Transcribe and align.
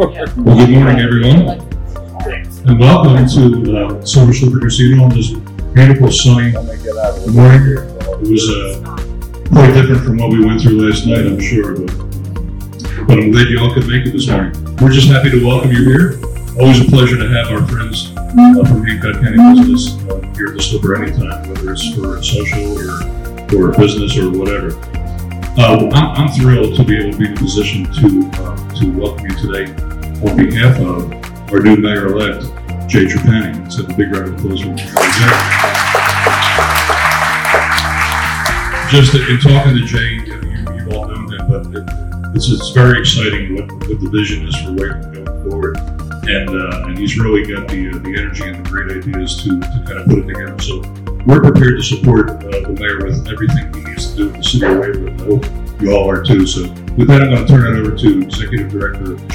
Well, 0.00 0.08
good 0.08 0.70
morning, 0.70 0.98
everyone, 0.98 1.60
and 2.64 2.80
welcome 2.80 3.28
to 3.28 3.76
uh, 3.76 4.02
Silver 4.02 4.32
Slipper 4.32 4.58
Casino 4.58 5.04
on 5.04 5.10
this 5.10 5.28
beautiful 5.74 6.10
sunny 6.10 6.52
morning. 6.52 7.76
It 7.76 8.30
was 8.30 8.48
uh, 8.48 8.96
quite 9.52 9.74
different 9.74 10.02
from 10.02 10.16
what 10.16 10.30
we 10.30 10.42
went 10.42 10.62
through 10.62 10.88
last 10.88 11.06
night, 11.06 11.26
I'm 11.26 11.38
sure, 11.38 11.76
but, 11.76 11.94
but 13.06 13.18
I'm 13.18 13.30
glad 13.30 13.48
you 13.50 13.60
all 13.60 13.74
could 13.74 13.88
make 13.88 14.06
it 14.06 14.12
this 14.12 14.26
morning. 14.26 14.54
We're 14.76 14.88
just 14.88 15.08
happy 15.08 15.32
to 15.32 15.46
welcome 15.46 15.70
you 15.70 15.84
here. 15.84 16.18
Always 16.58 16.80
a 16.80 16.88
pleasure 16.88 17.18
to 17.18 17.28
have 17.28 17.48
our 17.48 17.68
friends 17.68 18.10
uh, 18.16 18.64
from 18.64 18.86
Hancock 18.86 19.20
County 19.20 19.36
Business 19.52 20.02
uh, 20.08 20.18
here 20.34 20.46
at 20.46 20.54
the 20.54 20.62
Slipper 20.62 20.96
anytime, 20.96 21.46
whether 21.46 21.72
it's 21.72 21.94
for 21.94 22.22
social 22.22 22.78
or, 22.78 23.68
or 23.68 23.76
business 23.76 24.16
or 24.16 24.30
whatever. 24.30 24.80
Uh, 25.58 25.90
I'm, 25.92 26.24
I'm 26.24 26.28
thrilled 26.28 26.74
to 26.76 26.84
be 26.84 26.96
able 26.96 27.12
to 27.12 27.18
be 27.18 27.26
in 27.26 27.34
a 27.34 27.36
position 27.36 27.84
to 27.84 28.30
uh, 28.40 28.74
to 28.76 28.98
welcome 28.98 29.26
you 29.26 29.36
today 29.36 29.89
on 30.22 30.36
behalf 30.36 30.78
of 30.80 31.12
our 31.50 31.60
new 31.60 31.76
mayor-elect, 31.76 32.42
Jay 32.88 33.06
Trapani. 33.06 33.56
Have 33.76 33.88
a 33.88 33.94
big 33.94 34.12
round 34.12 34.28
of 34.28 34.34
applause 34.34 34.60
for. 34.60 34.76
Just 38.90 39.14
in 39.14 39.38
talking 39.38 39.74
to 39.76 39.84
Jay, 39.86 40.18
you, 40.26 40.34
you've 40.74 40.92
all 40.92 41.08
known 41.08 41.32
him, 41.32 41.48
but 41.48 41.66
it, 41.74 41.84
it's, 42.34 42.50
it's 42.50 42.70
very 42.70 42.98
exciting 42.98 43.54
what, 43.54 43.72
what 43.88 44.00
the 44.00 44.10
vision 44.10 44.46
is 44.46 44.56
for 44.56 44.70
Waveland 44.70 45.24
going 45.24 45.50
forward. 45.50 45.76
And, 46.28 46.50
uh, 46.50 46.88
and 46.88 46.98
he's 46.98 47.18
really 47.18 47.46
got 47.46 47.68
the, 47.68 47.90
uh, 47.90 47.98
the 47.98 48.14
energy 48.18 48.44
and 48.44 48.64
the 48.64 48.68
great 48.68 48.90
ideas 48.96 49.42
to, 49.44 49.58
to 49.58 49.84
kind 49.86 50.00
of 50.00 50.06
put 50.06 50.18
it 50.18 50.26
together. 50.26 50.58
So 50.60 50.82
we're 51.24 51.40
prepared 51.40 51.78
to 51.78 51.82
support 51.82 52.30
uh, 52.30 52.68
the 52.68 52.76
mayor 52.78 53.04
with 53.04 53.26
everything 53.26 53.72
he 53.72 53.90
needs 53.90 54.10
to 54.10 54.16
do 54.16 54.28
in 54.28 54.36
the 54.36 54.44
city 54.44 54.66
of 54.66 54.78
Waverly. 54.78 55.12
I 55.12 55.24
hope 55.24 55.46
you 55.80 55.92
all 55.96 56.10
are 56.10 56.22
too. 56.22 56.46
So 56.46 56.62
with 56.98 57.08
that, 57.08 57.22
I'm 57.22 57.30
going 57.30 57.46
to 57.46 57.52
turn 57.52 57.74
it 57.74 57.80
over 57.80 57.96
to 57.96 58.22
Executive 58.22 58.70
Director 58.70 59.12
of 59.12 59.28
the 59.28 59.34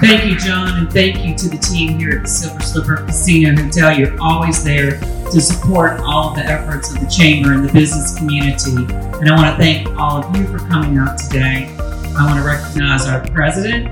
Thank 0.00 0.26
you, 0.26 0.36
John, 0.38 0.78
and 0.78 0.92
thank 0.92 1.24
you 1.24 1.34
to 1.34 1.48
the 1.48 1.56
team 1.56 1.98
here 1.98 2.18
at 2.18 2.22
the 2.24 2.28
Silver 2.28 2.60
Slipper 2.60 2.96
Casino 3.06 3.48
and 3.48 3.58
Hotel. 3.58 3.98
You're 3.98 4.20
always 4.20 4.62
there 4.62 5.00
to 5.00 5.40
support 5.40 6.00
all 6.00 6.34
the 6.34 6.44
efforts 6.44 6.94
of 6.94 7.00
the 7.00 7.06
chamber 7.06 7.52
and 7.52 7.66
the 7.66 7.72
business 7.72 8.16
community. 8.16 8.76
And 8.76 9.28
I 9.28 9.34
want 9.34 9.56
to 9.56 9.62
thank 9.62 9.88
all 9.98 10.22
of 10.22 10.36
you 10.36 10.46
for 10.46 10.58
coming 10.68 10.98
out 10.98 11.18
today. 11.18 11.74
I 11.78 12.24
want 12.26 12.38
to 12.38 12.46
recognize 12.46 13.06
our 13.06 13.26
president, 13.30 13.88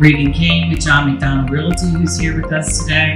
Regan 0.00 0.32
King, 0.32 0.70
with 0.70 0.80
John 0.80 1.10
McDonald 1.10 1.50
Realty, 1.50 1.90
who's 1.90 2.18
here 2.18 2.40
with 2.40 2.52
us 2.52 2.82
today. 2.82 3.14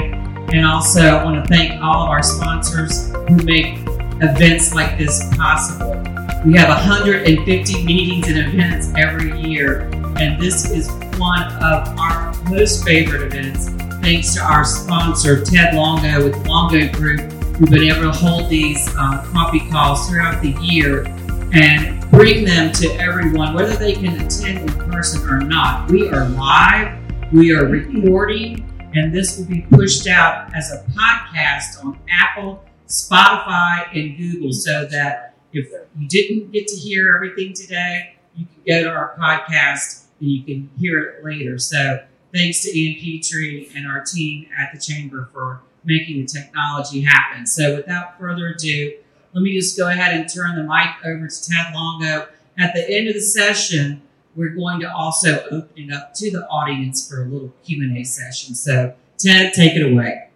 And 0.52 0.64
also, 0.64 1.00
I 1.00 1.24
want 1.24 1.42
to 1.42 1.48
thank 1.48 1.82
all 1.82 2.04
of 2.04 2.10
our 2.10 2.22
sponsors 2.22 3.10
who 3.10 3.36
make 3.36 3.78
events 4.22 4.74
like 4.74 4.96
this 4.96 5.28
possible. 5.36 6.15
We 6.46 6.54
have 6.58 6.68
150 6.68 7.82
meetings 7.82 8.28
and 8.28 8.38
events 8.38 8.92
every 8.96 9.36
year, 9.40 9.90
and 10.16 10.40
this 10.40 10.70
is 10.70 10.88
one 11.18 11.42
of 11.42 11.98
our 11.98 12.32
most 12.44 12.84
favorite 12.84 13.22
events, 13.22 13.70
thanks 14.00 14.32
to 14.34 14.42
our 14.42 14.64
sponsor, 14.64 15.44
Ted 15.44 15.74
Longo 15.74 16.22
with 16.22 16.46
Longo 16.46 16.88
Group, 16.92 17.22
who've 17.56 17.68
been 17.68 17.82
able 17.82 18.02
to 18.02 18.12
hold 18.12 18.48
these 18.48 18.88
uh, 18.96 19.26
coffee 19.32 19.68
calls 19.70 20.08
throughout 20.08 20.40
the 20.40 20.50
year 20.62 21.06
and 21.52 22.08
bring 22.12 22.44
them 22.44 22.72
to 22.74 22.92
everyone, 22.92 23.52
whether 23.52 23.74
they 23.74 23.94
can 23.94 24.20
attend 24.20 24.70
in 24.70 24.88
person 24.88 25.28
or 25.28 25.40
not. 25.40 25.90
We 25.90 26.08
are 26.10 26.28
live, 26.28 26.96
we 27.32 27.56
are 27.56 27.66
recording, 27.66 28.64
and 28.94 29.12
this 29.12 29.36
will 29.36 29.46
be 29.46 29.62
pushed 29.62 30.06
out 30.06 30.54
as 30.54 30.70
a 30.70 30.84
podcast 30.92 31.84
on 31.84 31.98
Apple, 32.08 32.64
Spotify, 32.86 33.88
and 33.92 34.16
Google 34.16 34.52
so 34.52 34.84
that 34.84 35.35
if 35.58 35.72
you 35.98 36.08
didn't 36.08 36.52
get 36.52 36.66
to 36.68 36.76
hear 36.76 37.14
everything 37.14 37.52
today, 37.52 38.16
you 38.36 38.46
can 38.46 38.62
go 38.66 38.84
to 38.84 38.90
our 38.90 39.16
podcast 39.18 40.04
and 40.20 40.30
you 40.30 40.42
can 40.42 40.70
hear 40.78 41.02
it 41.02 41.24
later. 41.24 41.58
So 41.58 42.04
thanks 42.34 42.62
to 42.62 42.78
Ian 42.78 43.00
Petrie 43.00 43.70
and 43.74 43.86
our 43.86 44.02
team 44.02 44.48
at 44.58 44.72
the 44.72 44.80
Chamber 44.80 45.28
for 45.32 45.60
making 45.84 46.20
the 46.20 46.26
technology 46.26 47.02
happen. 47.02 47.46
So 47.46 47.76
without 47.76 48.18
further 48.18 48.48
ado, 48.48 48.94
let 49.32 49.42
me 49.42 49.52
just 49.52 49.76
go 49.76 49.88
ahead 49.88 50.14
and 50.14 50.28
turn 50.32 50.56
the 50.56 50.62
mic 50.62 50.88
over 51.04 51.28
to 51.28 51.48
Ted 51.48 51.74
Longo. 51.74 52.28
At 52.58 52.74
the 52.74 52.88
end 52.90 53.08
of 53.08 53.14
the 53.14 53.20
session, 53.20 54.02
we're 54.34 54.50
going 54.50 54.80
to 54.80 54.92
also 54.92 55.44
open 55.50 55.70
it 55.76 55.92
up 55.92 56.14
to 56.14 56.30
the 56.30 56.46
audience 56.48 57.08
for 57.08 57.22
a 57.22 57.26
little 57.26 57.52
Q&A 57.64 58.04
session. 58.04 58.54
So 58.54 58.94
Ted, 59.18 59.52
take 59.54 59.74
it 59.74 59.92
away. 59.92 60.28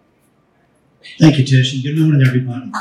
Thank 1.19 1.37
you, 1.39 1.45
Tish, 1.45 1.73
and 1.73 1.83
good 1.83 1.97
morning, 1.97 2.25
everybody. 2.25 2.71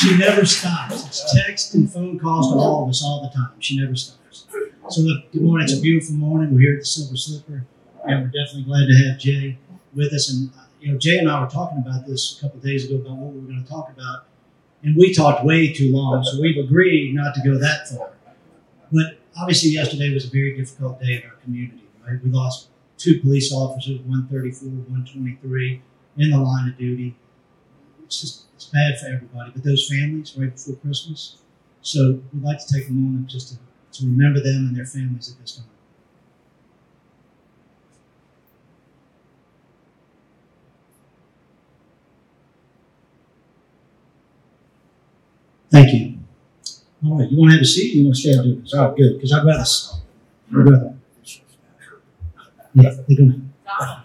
She 0.00 0.16
never 0.16 0.46
stops. 0.46 1.06
It's 1.08 1.34
text 1.34 1.74
and 1.74 1.92
phone 1.92 2.18
calls 2.18 2.50
to 2.50 2.58
all 2.58 2.84
of 2.84 2.88
us 2.88 3.04
all 3.04 3.20
the 3.20 3.28
time. 3.36 3.52
She 3.58 3.78
never 3.78 3.94
stops. 3.94 4.46
So, 4.88 5.02
look, 5.02 5.30
good 5.30 5.42
morning. 5.42 5.64
It's 5.64 5.78
a 5.78 5.80
beautiful 5.80 6.14
morning. 6.14 6.54
We're 6.54 6.60
here 6.60 6.74
at 6.76 6.80
the 6.80 6.86
Silver 6.86 7.18
Slipper, 7.18 7.66
and 8.06 8.22
we're 8.22 8.28
definitely 8.28 8.62
glad 8.62 8.86
to 8.86 8.94
have 8.94 9.18
Jay 9.18 9.58
with 9.94 10.10
us. 10.14 10.30
And, 10.30 10.48
uh, 10.56 10.62
you 10.80 10.90
know, 10.90 10.96
Jay 10.98 11.18
and 11.18 11.30
I 11.30 11.38
were 11.38 11.50
talking 11.50 11.84
about 11.86 12.06
this 12.06 12.38
a 12.38 12.40
couple 12.40 12.60
of 12.60 12.64
days 12.64 12.86
ago 12.86 12.96
about 12.96 13.18
what 13.18 13.34
we 13.34 13.40
were 13.40 13.46
going 13.48 13.62
to 13.62 13.68
talk 13.68 13.90
about, 13.90 14.24
and 14.82 14.96
we 14.96 15.12
talked 15.12 15.44
way 15.44 15.70
too 15.70 15.92
long, 15.92 16.24
so 16.24 16.40
we've 16.40 16.64
agreed 16.64 17.14
not 17.14 17.34
to 17.34 17.42
go 17.42 17.58
that 17.58 17.86
far. 17.90 18.12
But 18.90 19.18
obviously, 19.38 19.68
yesterday 19.68 20.14
was 20.14 20.24
a 20.24 20.30
very 20.30 20.56
difficult 20.56 20.98
day 20.98 21.16
in 21.22 21.28
our 21.28 21.36
community, 21.44 21.84
right? 22.08 22.24
We 22.24 22.30
lost 22.30 22.68
two 22.96 23.20
police 23.20 23.52
officers, 23.52 24.00
134, 24.00 24.66
123, 24.66 25.82
in 26.16 26.30
the 26.30 26.38
line 26.38 26.70
of 26.70 26.78
duty. 26.78 27.16
It's 28.02 28.22
just 28.22 28.49
it's 28.60 28.68
bad 28.68 29.00
for 29.00 29.06
everybody, 29.06 29.52
but 29.54 29.64
those 29.64 29.88
families 29.88 30.34
right 30.36 30.52
before 30.52 30.76
Christmas. 30.76 31.38
So 31.80 32.20
we'd 32.30 32.42
like 32.42 32.58
to 32.58 32.74
take 32.74 32.88
a 32.88 32.92
moment 32.92 33.26
just 33.30 33.48
to, 33.48 33.54
to 34.00 34.06
remember 34.06 34.38
them 34.38 34.66
and 34.68 34.76
their 34.76 34.84
families 34.84 35.32
at 35.32 35.40
this 35.40 35.56
time. 35.56 35.64
Thank 45.70 45.94
you. 45.94 46.18
All 47.06 47.18
right, 47.18 47.30
you 47.30 47.38
want 47.38 47.52
to 47.52 47.56
have 47.56 47.62
a 47.62 47.64
seat? 47.64 47.94
You 47.94 48.04
want 48.04 48.16
to 48.16 48.20
stay 48.20 48.60
this? 48.60 48.74
All 48.74 48.88
right, 48.88 48.96
good. 48.98 49.14
Because 49.14 49.32
I'd 49.32 49.46
rather. 49.46 49.64
I'd 50.50 50.70
rather. 50.70 50.94
Yeah, 52.74 52.94
they're 53.08 53.16
gonna. 53.16 54.04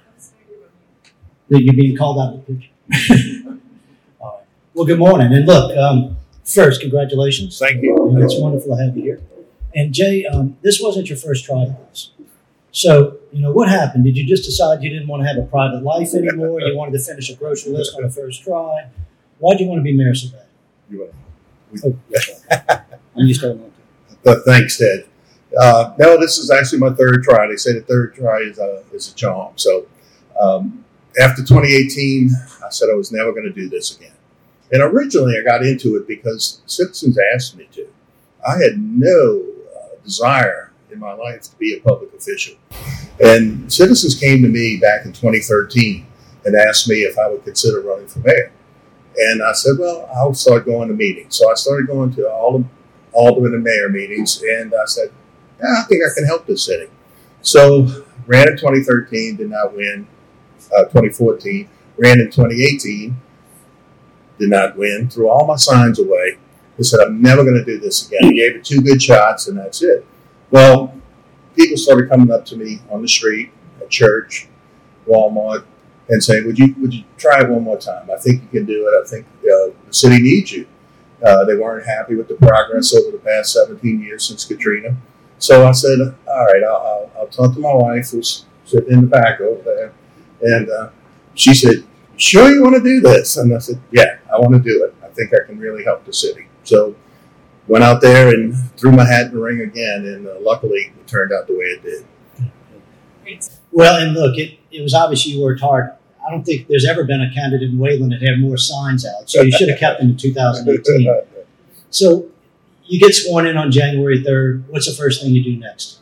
You're 1.49 1.73
being 1.75 1.97
called 1.97 2.19
out 2.19 2.35
of 2.35 2.45
the 2.45 2.53
picture. 2.53 3.59
Right. 4.75 4.79
Well, 4.79 4.85
good 4.85 4.99
morning. 4.99 5.33
And 5.33 5.45
look, 5.45 5.75
um, 5.77 6.17
first, 6.43 6.81
congratulations. 6.81 7.57
Thank 7.57 7.81
you. 7.81 7.95
It's 8.21 8.37
wonderful 8.37 8.75
to 8.75 8.83
have 8.83 8.95
you 8.97 9.03
here. 9.03 9.21
And 9.73 9.93
Jay, 9.93 10.25
um, 10.25 10.57
this 10.61 10.81
wasn't 10.81 11.09
your 11.09 11.17
first 11.17 11.45
try 11.45 11.63
at 11.63 11.89
this. 11.89 12.11
So, 12.71 13.17
you 13.31 13.41
know, 13.41 13.51
what 13.53 13.69
happened? 13.69 14.03
Did 14.03 14.17
you 14.17 14.25
just 14.25 14.43
decide 14.43 14.83
you 14.83 14.89
didn't 14.89 15.07
want 15.07 15.23
to 15.23 15.27
have 15.27 15.37
a 15.37 15.47
private 15.47 15.81
life 15.83 16.13
anymore? 16.13 16.59
you 16.61 16.75
wanted 16.77 16.91
to 16.97 16.99
finish 17.03 17.29
a 17.29 17.35
grocery 17.35 17.71
list 17.71 17.95
on 17.97 18.03
a 18.03 18.09
first 18.09 18.43
try? 18.43 18.87
Why 19.39 19.55
do 19.55 19.63
you 19.63 19.69
want 19.69 19.79
to 19.79 19.83
be 19.83 19.95
mayor 19.95 20.13
so 20.15 20.29
bad? 20.29 20.45
You 20.89 20.99
want- 20.99 21.11
Oh, 21.83 21.93
and 23.15 23.27
you 23.27 23.33
started 23.33 23.61
on 23.61 23.71
But 24.23 24.45
thanks, 24.45 24.77
Ted. 24.77 25.05
Uh, 25.59 25.93
no, 25.99 26.17
this 26.19 26.37
is 26.37 26.49
actually 26.49 26.79
my 26.79 26.91
third 26.91 27.23
try. 27.23 27.47
They 27.47 27.57
say 27.57 27.73
the 27.73 27.81
third 27.81 28.13
try 28.15 28.39
is 28.41 28.59
a, 28.59 28.83
is 28.93 29.11
a 29.11 29.15
charm. 29.15 29.53
So 29.57 29.85
um, 30.39 30.85
after 31.19 31.41
2018, 31.43 32.29
I 32.65 32.69
said 32.69 32.87
I 32.93 32.95
was 32.95 33.11
never 33.11 33.31
going 33.31 33.43
to 33.45 33.51
do 33.51 33.67
this 33.67 33.97
again. 33.97 34.11
And 34.71 34.81
originally, 34.81 35.35
I 35.39 35.43
got 35.43 35.65
into 35.65 35.95
it 35.95 36.07
because 36.07 36.61
citizens 36.65 37.17
asked 37.33 37.55
me 37.55 37.67
to. 37.73 37.87
I 38.47 38.53
had 38.53 38.77
no 38.77 39.43
uh, 39.75 40.03
desire 40.03 40.71
in 40.91 40.99
my 40.99 41.13
life 41.13 41.43
to 41.43 41.55
be 41.57 41.75
a 41.75 41.79
public 41.79 42.13
official. 42.13 42.55
And 43.23 43.71
citizens 43.71 44.19
came 44.19 44.41
to 44.41 44.49
me 44.49 44.78
back 44.78 45.05
in 45.05 45.13
2013 45.13 46.05
and 46.45 46.55
asked 46.55 46.87
me 46.90 46.97
if 46.97 47.17
I 47.17 47.29
would 47.29 47.43
consider 47.43 47.81
running 47.81 48.07
for 48.07 48.19
mayor. 48.19 48.51
And 49.17 49.41
I 49.41 49.53
said, 49.53 49.78
well, 49.79 50.09
I'll 50.16 50.34
start 50.34 50.66
going 50.66 50.90
to 50.90 50.93
meetings. 50.93 51.35
So 51.35 51.49
I 51.49 51.55
started 51.55 51.87
going 51.87 52.13
to 52.16 52.29
all 52.29 52.59
the 52.59 52.66
alderman 53.13 53.53
and 53.53 53.63
mayor 53.63 53.90
meetings, 53.90 54.41
and 54.43 54.73
I 54.73 54.85
said, 54.85 55.11
yeah, 55.59 55.75
I 55.79 55.84
think 55.84 56.01
I 56.03 56.13
can 56.13 56.25
help 56.25 56.45
this 56.45 56.66
city. 56.66 56.91
So 57.41 57.87
ran 58.28 58.49
in 58.49 58.57
2013, 58.57 59.37
did 59.37 59.49
not 59.49 59.73
win. 59.73 60.07
Uh, 60.75 60.84
2014 60.84 61.69
ran 61.97 62.19
in 62.19 62.25
2018, 62.25 63.16
did 64.40 64.49
not 64.49 64.78
win. 64.78 65.09
Threw 65.09 65.29
all 65.29 65.46
my 65.46 65.55
signs 65.55 65.99
away. 65.99 66.37
I 66.78 66.82
said, 66.82 66.99
I'm 66.99 67.22
never 67.22 67.43
going 67.43 67.55
to 67.55 67.64
do 67.64 67.79
this 67.79 68.08
again. 68.08 68.23
He 68.23 68.34
gave 68.35 68.55
it 68.55 68.66
two 68.66 68.82
good 68.82 69.02
shots, 69.02 69.47
and 69.47 69.58
that's 69.58 69.82
it. 69.82 70.05
Well, 70.52 70.93
people 71.55 71.78
started 71.78 72.09
coming 72.09 72.32
up 72.32 72.46
to 72.47 72.58
me 72.58 72.82
on 72.91 73.02
the 73.02 73.08
street, 73.08 73.52
at 73.82 73.90
church, 73.90 74.47
Walmart, 75.08 75.66
and 76.09 76.23
saying, 76.23 76.46
"Would 76.46 76.59
you 76.59 76.76
would 76.79 76.93
you 76.93 77.03
try 77.17 77.41
it 77.41 77.49
one 77.49 77.64
more 77.64 77.78
time? 77.78 78.09
I 78.11 78.17
think 78.20 78.43
you 78.43 78.49
can 78.49 78.66
do 78.66 78.87
it. 78.87 79.05
I 79.05 79.08
think 79.08 79.26
uh, 79.40 79.73
the 79.87 79.93
city 79.93 80.22
needs 80.22 80.52
you." 80.52 80.67
Uh, 81.26 81.46
they 81.46 81.55
weren't 81.55 81.85
happy 81.85 82.16
with 82.16 82.28
the 82.28 82.35
progress 82.35 82.93
over 82.93 83.11
the 83.11 83.17
past 83.17 83.53
17 83.53 84.02
years 84.02 84.28
since 84.28 84.46
Katrina. 84.46 84.96
So 85.40 85.67
I 85.67 85.72
said, 85.72 85.99
"All 86.02 86.46
right, 86.46 86.64
I'll, 86.64 86.76
I'll, 86.76 87.11
I'll 87.22 87.28
talk 87.28 87.53
to 87.55 87.59
my 87.59 87.73
wife, 87.73 88.11
who's 88.11 88.46
sitting 88.66 88.93
in 88.93 89.02
the 89.02 89.08
back 89.08 89.41
over 89.41 89.61
there," 89.64 89.93
and 90.41 90.70
uh, 90.70 90.90
she 91.34 91.53
said, 91.53 91.84
"Sure, 92.17 92.49
you 92.52 92.61
want 92.61 92.76
to 92.76 92.84
do 92.84 92.99
this?" 93.02 93.38
And 93.38 93.53
I 93.53 93.59
said, 93.59 93.81
"Yeah, 93.91 94.17
I 94.35 94.40
want 94.40 94.53
to 94.53 94.59
do 94.59 94.84
it. 94.84 94.96
I 95.03 95.08
think 95.09 95.34
I 95.34 95.46
can 95.46 95.59
really 95.59 95.84
help 95.84 96.05
the 96.05 96.14
city." 96.14 96.47
So 96.64 96.96
went 97.67 97.84
out 97.84 98.02
there 98.02 98.29
and 98.29 98.55
threw 98.78 98.91
my 98.91 99.05
hat 99.05 99.28
in 99.28 99.34
the 99.34 99.40
ring 99.40 99.61
again, 99.61 100.05
and 100.05 100.28
uh, 100.28 100.35
luckily 100.41 100.93
it 100.97 101.08
turned 101.08 101.32
out 101.32 101.47
the 101.47 101.53
way 101.53 101.66
it 101.66 101.84
did. 101.84 102.05
Well, 103.72 103.97
and 104.02 104.14
look, 104.14 104.37
it, 104.37 104.59
it 104.72 104.82
was 104.82 104.93
obvious 104.93 105.26
you 105.26 105.43
worked 105.43 105.61
hard. 105.61 105.91
I 106.26 106.32
don't 106.32 106.43
think 106.43 106.67
there's 106.67 106.85
ever 106.85 107.03
been 107.03 107.22
a 107.22 107.32
candidate 107.34 107.70
in 107.70 107.78
Waveland 107.78 108.11
that 108.11 108.22
had 108.22 108.40
more 108.40 108.58
signs 108.58 109.05
out, 109.05 109.29
so 109.29 109.41
you 109.41 109.52
should 109.52 109.70
have 109.70 109.79
kept 109.79 109.99
them 109.99 110.11
in 110.11 110.17
2018. 110.17 111.22
So 111.91 112.26
you 112.84 112.99
get 112.99 113.14
sworn 113.14 113.47
in 113.47 113.55
on 113.55 113.72
January 113.72 114.22
3rd. 114.22 114.66
What's 114.67 114.85
the 114.85 114.91
first 114.91 115.22
thing 115.22 115.31
you 115.31 115.41
do 115.41 115.55
next? 115.55 115.99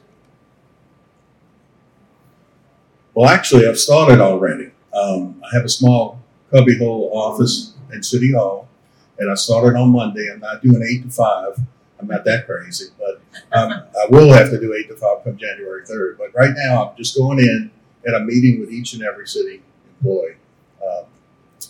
Well, 3.13 3.29
actually, 3.29 3.67
I've 3.67 3.77
started 3.77 4.19
already. 4.19 4.71
Um, 4.91 5.39
I 5.43 5.55
have 5.55 5.65
a 5.65 5.69
small 5.69 6.19
cubbyhole 6.51 7.11
office 7.13 7.72
in 7.93 8.03
City 8.03 8.33
Hall, 8.33 8.67
and 9.19 9.31
I 9.31 9.35
started 9.35 9.77
on 9.77 9.89
Monday. 9.89 10.29
I'm 10.31 10.39
not 10.39 10.61
doing 10.61 10.83
eight 10.83 11.03
to 11.03 11.09
five. 11.09 11.59
I'm 11.99 12.07
not 12.07 12.25
that 12.25 12.45
crazy, 12.45 12.87
but 12.99 13.21
um, 13.57 13.71
I 13.71 14.05
will 14.09 14.33
have 14.33 14.49
to 14.49 14.59
do 14.59 14.73
eight 14.73 14.89
to 14.89 14.95
five 14.95 15.23
come 15.23 15.37
January 15.37 15.83
3rd. 15.83 16.17
But 16.17 16.35
right 16.35 16.53
now, 16.55 16.89
I'm 16.89 16.97
just 16.97 17.15
going 17.15 17.39
in 17.39 17.71
and 18.03 18.15
I'm 18.15 18.25
meeting 18.25 18.59
with 18.59 18.71
each 18.71 18.93
and 18.93 19.03
every 19.03 19.27
city 19.27 19.61
employee. 19.87 20.35
Um, 20.85 21.05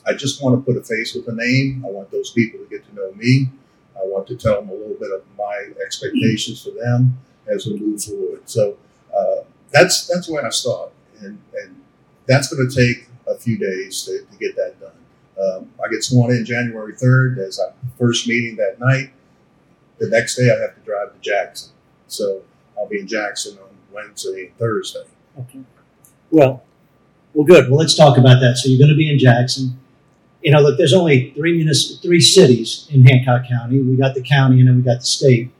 I 0.07 0.13
just 0.13 0.43
want 0.43 0.57
to 0.57 0.73
put 0.73 0.79
a 0.79 0.83
face 0.83 1.13
with 1.13 1.27
a 1.27 1.35
name. 1.35 1.83
I 1.85 1.91
want 1.91 2.09
those 2.09 2.31
people 2.31 2.59
to 2.59 2.65
get 2.65 2.87
to 2.89 2.95
know 2.95 3.11
me. 3.13 3.49
I 3.95 4.01
want 4.05 4.27
to 4.27 4.35
tell 4.35 4.59
them 4.59 4.69
a 4.69 4.73
little 4.73 4.97
bit 4.99 5.11
of 5.11 5.21
my 5.37 5.69
expectations 5.85 6.63
for 6.63 6.71
them 6.71 7.17
as 7.47 7.67
we 7.67 7.77
move 7.77 8.03
forward. 8.03 8.49
So 8.49 8.77
uh, 9.15 9.43
that's 9.71 10.07
that's 10.07 10.27
where 10.29 10.45
I 10.45 10.49
start, 10.49 10.91
and, 11.19 11.39
and 11.61 11.81
that's 12.25 12.51
going 12.53 12.67
to 12.67 12.75
take 12.75 13.07
a 13.27 13.37
few 13.37 13.57
days 13.57 14.03
to, 14.03 14.25
to 14.25 14.37
get 14.37 14.55
that 14.55 14.79
done. 14.79 14.91
Um, 15.41 15.69
I 15.83 15.89
get 15.89 16.03
sworn 16.03 16.31
in 16.31 16.45
January 16.45 16.93
3rd 16.93 17.39
as 17.39 17.59
our 17.59 17.73
first 17.97 18.27
meeting 18.27 18.55
that 18.57 18.79
night. 18.79 19.11
The 19.99 20.09
next 20.09 20.35
day, 20.35 20.51
I 20.51 20.61
have 20.61 20.75
to 20.75 20.81
drive 20.81 21.13
to 21.13 21.19
Jackson. 21.19 21.71
So 22.07 22.43
I'll 22.77 22.87
be 22.87 22.99
in 22.99 23.07
Jackson 23.07 23.57
on 23.57 23.69
Wednesday 23.91 24.47
and 24.47 24.57
Thursday. 24.57 25.05
Okay. 25.39 25.59
Well, 26.29 26.63
well, 27.33 27.45
good. 27.45 27.69
Well, 27.69 27.79
let's 27.79 27.95
talk 27.95 28.17
about 28.17 28.39
that. 28.41 28.57
So 28.57 28.69
you're 28.69 28.79
going 28.79 28.89
to 28.89 28.95
be 28.95 29.11
in 29.11 29.17
Jackson. 29.17 29.79
You 30.41 30.51
know, 30.51 30.61
look, 30.61 30.77
there's 30.77 30.93
only 30.93 31.31
three 31.31 31.53
munis- 31.55 31.99
three 31.99 32.19
cities 32.19 32.87
in 32.91 33.05
Hancock 33.05 33.47
County. 33.47 33.79
We 33.79 33.95
got 33.95 34.13
the 34.13 34.21
county, 34.21 34.59
and 34.59 34.67
then 34.67 34.75
we 34.75 34.81
got 34.81 34.99
the 34.99 35.05
state. 35.05 35.51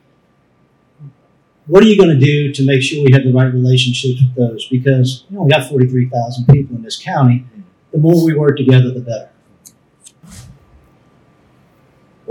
What 1.65 1.81
are 1.81 1.87
you 1.87 1.97
going 1.97 2.09
to 2.09 2.19
do 2.19 2.51
to 2.51 2.65
make 2.65 2.81
sure 2.81 3.03
we 3.03 3.13
have 3.13 3.23
the 3.23 3.31
right 3.31 3.51
relationships 3.51 4.21
with 4.21 4.35
those? 4.35 4.67
Because 4.67 5.23
you 5.29 5.37
know, 5.37 5.43
we 5.43 5.51
got 5.51 5.69
43,000 5.69 6.45
people 6.47 6.75
in 6.75 6.83
this 6.83 7.01
county. 7.01 7.45
The 7.93 7.99
more 7.99 8.25
we 8.25 8.33
work 8.33 8.57
together, 8.57 8.91
the 8.91 8.99
better. 8.99 9.29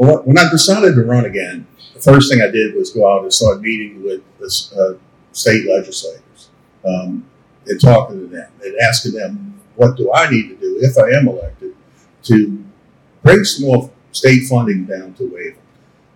When 0.02 0.36
I 0.36 0.50
decided 0.50 0.96
to 0.96 1.02
run 1.02 1.26
again, 1.26 1.64
the 1.94 2.00
first 2.00 2.28
thing 2.28 2.42
I 2.42 2.50
did 2.50 2.74
was 2.74 2.90
go 2.90 3.08
out 3.08 3.22
and 3.22 3.32
start 3.32 3.60
meeting 3.60 4.02
with 4.02 4.20
the 4.40 4.46
uh, 4.76 4.98
state 5.30 5.64
legislators 5.68 6.48
um, 6.84 7.24
and 7.66 7.80
talking 7.80 8.18
to 8.18 8.26
them 8.26 8.50
and 8.64 8.74
asking 8.80 9.12
them, 9.12 9.60
what 9.76 9.96
do 9.96 10.12
I 10.12 10.28
need 10.28 10.48
to 10.48 10.56
do 10.56 10.78
if 10.80 10.98
I 10.98 11.16
am 11.16 11.28
elected 11.28 11.76
to 12.24 12.64
bring 13.22 13.44
some 13.44 13.68
more 13.68 13.92
state 14.10 14.48
funding 14.48 14.86
down 14.86 15.14
to 15.14 15.24
Waverly? 15.24 15.54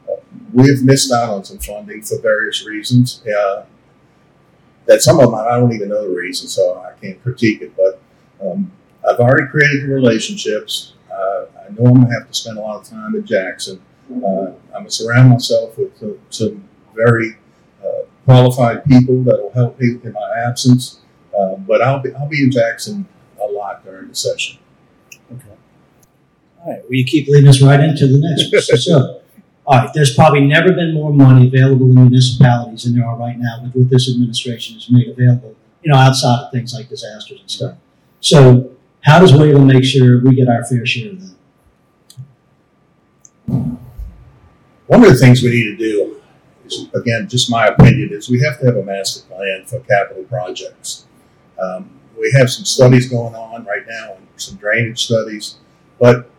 Uh, 0.08 0.16
we've 0.52 0.82
missed 0.82 1.12
out 1.12 1.30
on 1.30 1.44
some 1.44 1.58
funding 1.58 2.02
for 2.02 2.20
various 2.20 2.66
reasons. 2.66 3.22
Uh, 3.24 3.66
that 4.86 5.00
some 5.00 5.20
of 5.20 5.26
them 5.26 5.34
I 5.36 5.60
don't 5.60 5.72
even 5.72 5.90
know 5.90 6.08
the 6.08 6.16
reason, 6.16 6.48
so 6.48 6.80
I 6.80 6.98
can't 7.00 7.22
critique 7.22 7.62
it. 7.62 7.72
But 7.76 8.00
um, 8.44 8.72
I've 9.08 9.20
already 9.20 9.46
created 9.48 9.84
the 9.84 9.94
relationships. 9.94 10.94
Uh, 11.08 11.46
I 11.66 11.72
know 11.72 11.86
I'm 11.86 11.94
going 11.94 12.06
to 12.06 12.12
have 12.12 12.28
to 12.28 12.34
spend 12.34 12.58
a 12.58 12.60
lot 12.60 12.80
of 12.80 12.88
time 12.88 13.14
at 13.16 13.24
Jackson. 13.24 13.80
Uh, 14.10 14.14
I'm 14.14 14.54
going 14.72 14.84
to 14.86 14.90
surround 14.90 15.30
myself 15.30 15.76
with 15.76 15.98
some, 15.98 16.18
some 16.30 16.68
very 16.94 17.36
uh, 17.84 18.04
qualified 18.24 18.84
people 18.84 19.22
that 19.24 19.42
will 19.42 19.52
help 19.52 19.78
me 19.80 19.98
in 20.02 20.12
my 20.12 20.44
absence. 20.46 21.00
Uh, 21.36 21.56
but 21.56 21.82
I'll 21.82 22.00
be, 22.00 22.14
I'll 22.14 22.28
be 22.28 22.42
in 22.42 22.50
Jackson 22.50 23.06
a 23.40 23.46
lot 23.46 23.84
during 23.84 24.08
the 24.08 24.14
session. 24.14 24.58
Okay. 25.32 25.56
All 26.60 26.72
right. 26.72 26.82
Well, 26.82 26.92
you 26.92 27.04
keep 27.04 27.28
leading 27.28 27.48
us 27.48 27.60
right 27.60 27.80
into 27.80 28.06
the 28.06 28.18
next. 28.18 28.46
So, 28.82 29.22
all 29.66 29.78
right. 29.78 29.90
There's 29.92 30.14
probably 30.14 30.46
never 30.46 30.72
been 30.72 30.94
more 30.94 31.12
money 31.12 31.48
available 31.48 31.86
in 31.86 31.94
municipalities 31.94 32.84
than 32.84 32.96
there 32.96 33.06
are 33.06 33.16
right 33.16 33.38
now 33.38 33.60
with 33.62 33.74
what 33.74 33.90
this 33.90 34.08
administration 34.10 34.74
has 34.74 34.90
made 34.90 35.08
available. 35.08 35.56
You 35.82 35.92
know, 35.92 35.98
outside 35.98 36.46
of 36.46 36.52
things 36.52 36.74
like 36.74 36.88
disasters 36.88 37.40
and 37.40 37.50
stuff. 37.50 37.76
So, 38.20 38.72
how 39.02 39.20
does 39.20 39.32
Waveland 39.32 39.72
make 39.72 39.84
sure 39.84 40.20
we 40.20 40.34
get 40.34 40.48
our 40.48 40.64
fair 40.64 40.84
share 40.84 41.12
of 41.12 41.20
that? 41.20 41.35
One 44.86 45.02
of 45.02 45.10
the 45.10 45.16
things 45.16 45.42
we 45.42 45.50
need 45.50 45.64
to 45.64 45.76
do 45.76 46.20
is, 46.64 46.88
again, 46.94 47.28
just 47.28 47.50
my 47.50 47.66
opinion, 47.66 48.10
is 48.12 48.28
we 48.28 48.40
have 48.42 48.60
to 48.60 48.66
have 48.66 48.76
a 48.76 48.84
master 48.84 49.26
plan 49.28 49.64
for 49.66 49.80
capital 49.80 50.24
projects. 50.24 51.06
Um, 51.60 51.90
we 52.18 52.32
have 52.38 52.50
some 52.50 52.64
studies 52.64 53.08
going 53.08 53.34
on 53.34 53.64
right 53.64 53.86
now, 53.86 54.16
some 54.36 54.56
drainage 54.56 55.04
studies, 55.04 55.56
but 55.98 56.30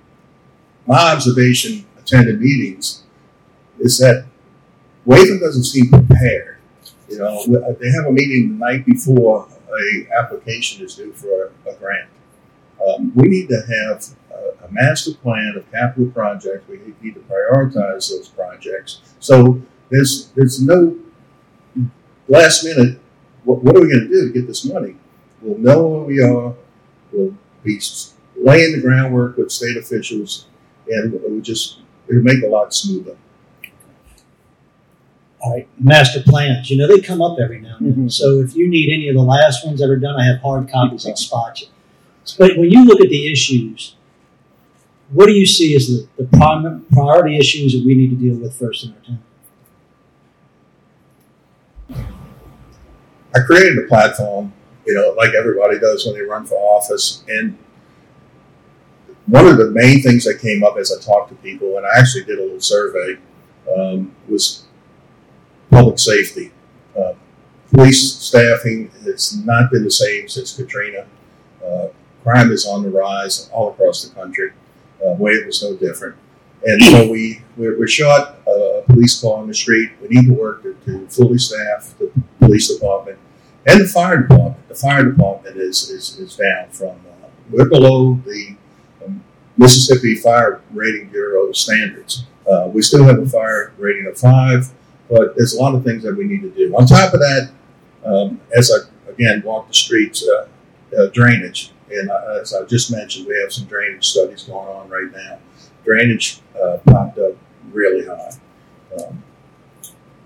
my 0.85 1.11
observation 1.11 1.85
attending 1.97 2.39
meetings 2.39 3.03
is 3.79 3.97
that 3.99 4.25
Waveland 5.05 5.41
doesn't 5.41 5.63
seem 5.63 5.89
prepared. 5.89 6.57
You 7.09 7.19
know, 7.19 7.45
they 7.79 7.91
have 7.91 8.05
a 8.05 8.11
meeting 8.11 8.57
the 8.57 8.65
night 8.65 8.85
before 8.85 9.47
a 9.69 10.07
application 10.17 10.85
is 10.85 10.95
due 10.95 11.13
for 11.13 11.51
a, 11.65 11.69
a 11.69 11.75
grant. 11.75 12.09
Um, 12.85 13.11
we 13.15 13.27
need 13.27 13.49
to 13.49 13.61
have 13.61 14.05
a, 14.67 14.69
a, 14.69 14.71
master 14.71 15.13
plan 15.13 15.53
of 15.57 15.69
capital 15.71 16.09
projects. 16.11 16.67
We 16.67 16.79
need 17.01 17.15
to 17.15 17.21
prioritize 17.21 18.09
those 18.09 18.29
projects. 18.29 19.01
So 19.19 19.61
there's 19.89 20.27
there's 20.35 20.61
no 20.61 20.97
last 22.27 22.63
minute. 22.63 22.99
What, 23.43 23.63
what 23.63 23.75
are 23.75 23.81
we 23.81 23.87
going 23.87 24.01
to 24.01 24.07
do 24.07 24.27
to 24.27 24.33
get 24.33 24.47
this 24.47 24.65
money? 24.65 24.95
We'll 25.41 25.57
know 25.57 25.87
where 25.87 26.03
we 26.03 26.21
are. 26.21 26.53
We'll 27.11 27.35
be 27.63 27.79
laying 28.35 28.73
the 28.73 28.81
groundwork 28.81 29.37
with 29.37 29.51
state 29.51 29.77
officials, 29.77 30.47
and 30.87 31.13
it 31.13 31.29
would 31.29 31.43
just 31.43 31.79
it'll 32.07 32.23
make 32.23 32.43
a 32.43 32.47
lot 32.47 32.73
smoother. 32.73 33.15
All 35.39 35.53
right, 35.53 35.67
master 35.79 36.21
plans. 36.23 36.69
You 36.69 36.77
know 36.77 36.87
they 36.87 36.99
come 36.99 37.21
up 37.21 37.37
every 37.39 37.59
now 37.59 37.77
and 37.77 37.87
then. 37.87 37.93
Mm-hmm. 37.93 38.07
So 38.09 38.39
if 38.39 38.55
you 38.55 38.67
need 38.67 38.91
any 38.91 39.07
of 39.07 39.15
the 39.15 39.21
last 39.21 39.65
ones 39.65 39.79
that 39.79 39.89
are 39.89 39.97
done, 39.97 40.19
I 40.19 40.25
have 40.25 40.41
hard 40.41 40.69
copies 40.69 41.05
at 41.05 41.17
spot 41.17 41.61
you. 41.61 41.67
But 42.37 42.57
when 42.57 42.69
you 42.69 42.83
look 42.83 42.99
at 42.99 43.09
the 43.09 43.31
issues, 43.31 43.95
what 45.09 45.27
do 45.27 45.33
you 45.33 45.45
see 45.45 45.75
as 45.75 45.87
the, 45.87 46.07
the 46.17 46.83
priority 46.91 47.37
issues 47.37 47.73
that 47.73 47.83
we 47.85 47.95
need 47.95 48.09
to 48.09 48.15
deal 48.15 48.35
with 48.35 48.53
first 48.57 48.85
in 48.85 48.93
our 48.93 48.99
town? 49.05 49.23
I 53.35 53.39
created 53.45 53.77
a 53.77 53.87
platform, 53.87 54.53
you 54.85 54.93
know, 54.93 55.13
like 55.17 55.33
everybody 55.33 55.79
does 55.79 56.05
when 56.05 56.15
they 56.15 56.21
run 56.21 56.45
for 56.45 56.55
office. 56.55 57.23
And 57.27 57.57
one 59.27 59.45
of 59.45 59.57
the 59.57 59.71
main 59.71 60.01
things 60.01 60.25
that 60.25 60.39
came 60.39 60.63
up 60.63 60.77
as 60.77 60.91
I 60.91 60.99
talked 60.99 61.29
to 61.29 61.35
people, 61.35 61.77
and 61.77 61.85
I 61.85 61.99
actually 61.99 62.23
did 62.23 62.39
a 62.39 62.43
little 62.43 62.59
survey, 62.59 63.17
um, 63.75 64.15
was 64.27 64.65
public 65.69 65.99
safety. 65.99 66.51
Uh, 66.97 67.13
police 67.71 68.15
staffing 68.15 68.89
has 69.03 69.37
not 69.45 69.71
been 69.71 69.83
the 69.83 69.91
same 69.91 70.27
since 70.27 70.55
Katrina. 70.55 71.05
Uh, 71.63 71.87
crime 72.23 72.51
is 72.51 72.65
on 72.65 72.83
the 72.83 72.89
rise 72.89 73.49
all 73.53 73.71
across 73.71 74.03
the 74.03 74.13
country. 74.15 74.51
Uh, 75.05 75.13
Wade 75.13 75.45
was 75.45 75.63
no 75.63 75.75
different. 75.75 76.15
And 76.63 76.81
so 76.83 77.09
we, 77.09 77.41
we're, 77.55 77.77
we're 77.77 77.85
a 77.85 78.81
police 78.87 79.21
car 79.21 79.37
on 79.37 79.47
the 79.47 79.53
street. 79.53 79.91
We 80.01 80.07
need 80.09 80.27
to 80.27 80.33
work 80.33 80.63
to, 80.63 80.73
to 80.85 81.07
fully 81.07 81.37
staff 81.37 81.93
the 81.99 82.11
police 82.39 82.73
department 82.73 83.19
and 83.67 83.81
the 83.81 83.87
fire 83.87 84.21
department. 84.21 84.67
The 84.69 84.75
fire 84.75 85.03
department 85.03 85.57
is, 85.57 85.89
is, 85.89 86.17
is 86.17 86.35
down 86.35 86.69
from, 86.71 86.89
uh, 86.89 87.27
we're 87.51 87.69
below 87.69 88.19
the 88.25 88.55
um, 89.05 89.23
Mississippi 89.57 90.15
Fire 90.15 90.61
Rating 90.71 91.09
Bureau 91.09 91.51
standards. 91.51 92.25
Uh, 92.49 92.69
we 92.73 92.81
still 92.81 93.03
have 93.03 93.19
a 93.19 93.25
fire 93.25 93.73
rating 93.77 94.07
of 94.07 94.17
five, 94.17 94.69
but 95.09 95.35
there's 95.35 95.53
a 95.53 95.61
lot 95.61 95.75
of 95.75 95.83
things 95.83 96.03
that 96.03 96.15
we 96.15 96.23
need 96.23 96.41
to 96.41 96.49
do. 96.51 96.73
On 96.75 96.85
top 96.85 97.13
of 97.13 97.19
that, 97.19 97.51
um, 98.05 98.39
as 98.55 98.71
I 98.71 99.11
again 99.11 99.41
walk 99.43 99.67
the 99.67 99.73
streets, 99.73 100.25
uh, 100.27 100.47
uh 100.97 101.07
drainage. 101.07 101.71
And 101.89 102.09
uh, 102.09 102.39
as 102.41 102.53
I 102.53 102.63
just 102.65 102.91
mentioned, 102.91 103.27
we 103.27 103.39
have 103.41 103.51
some 103.51 103.65
drainage 103.65 104.07
studies 104.07 104.43
going 104.43 104.67
on 104.67 104.89
right 104.89 105.11
now. 105.11 105.39
Drainage 105.85 106.41
uh, 106.61 106.77
popped 106.85 107.17
up 107.17 107.33
really 107.71 108.05
high. 108.05 108.31
Um, 108.99 109.23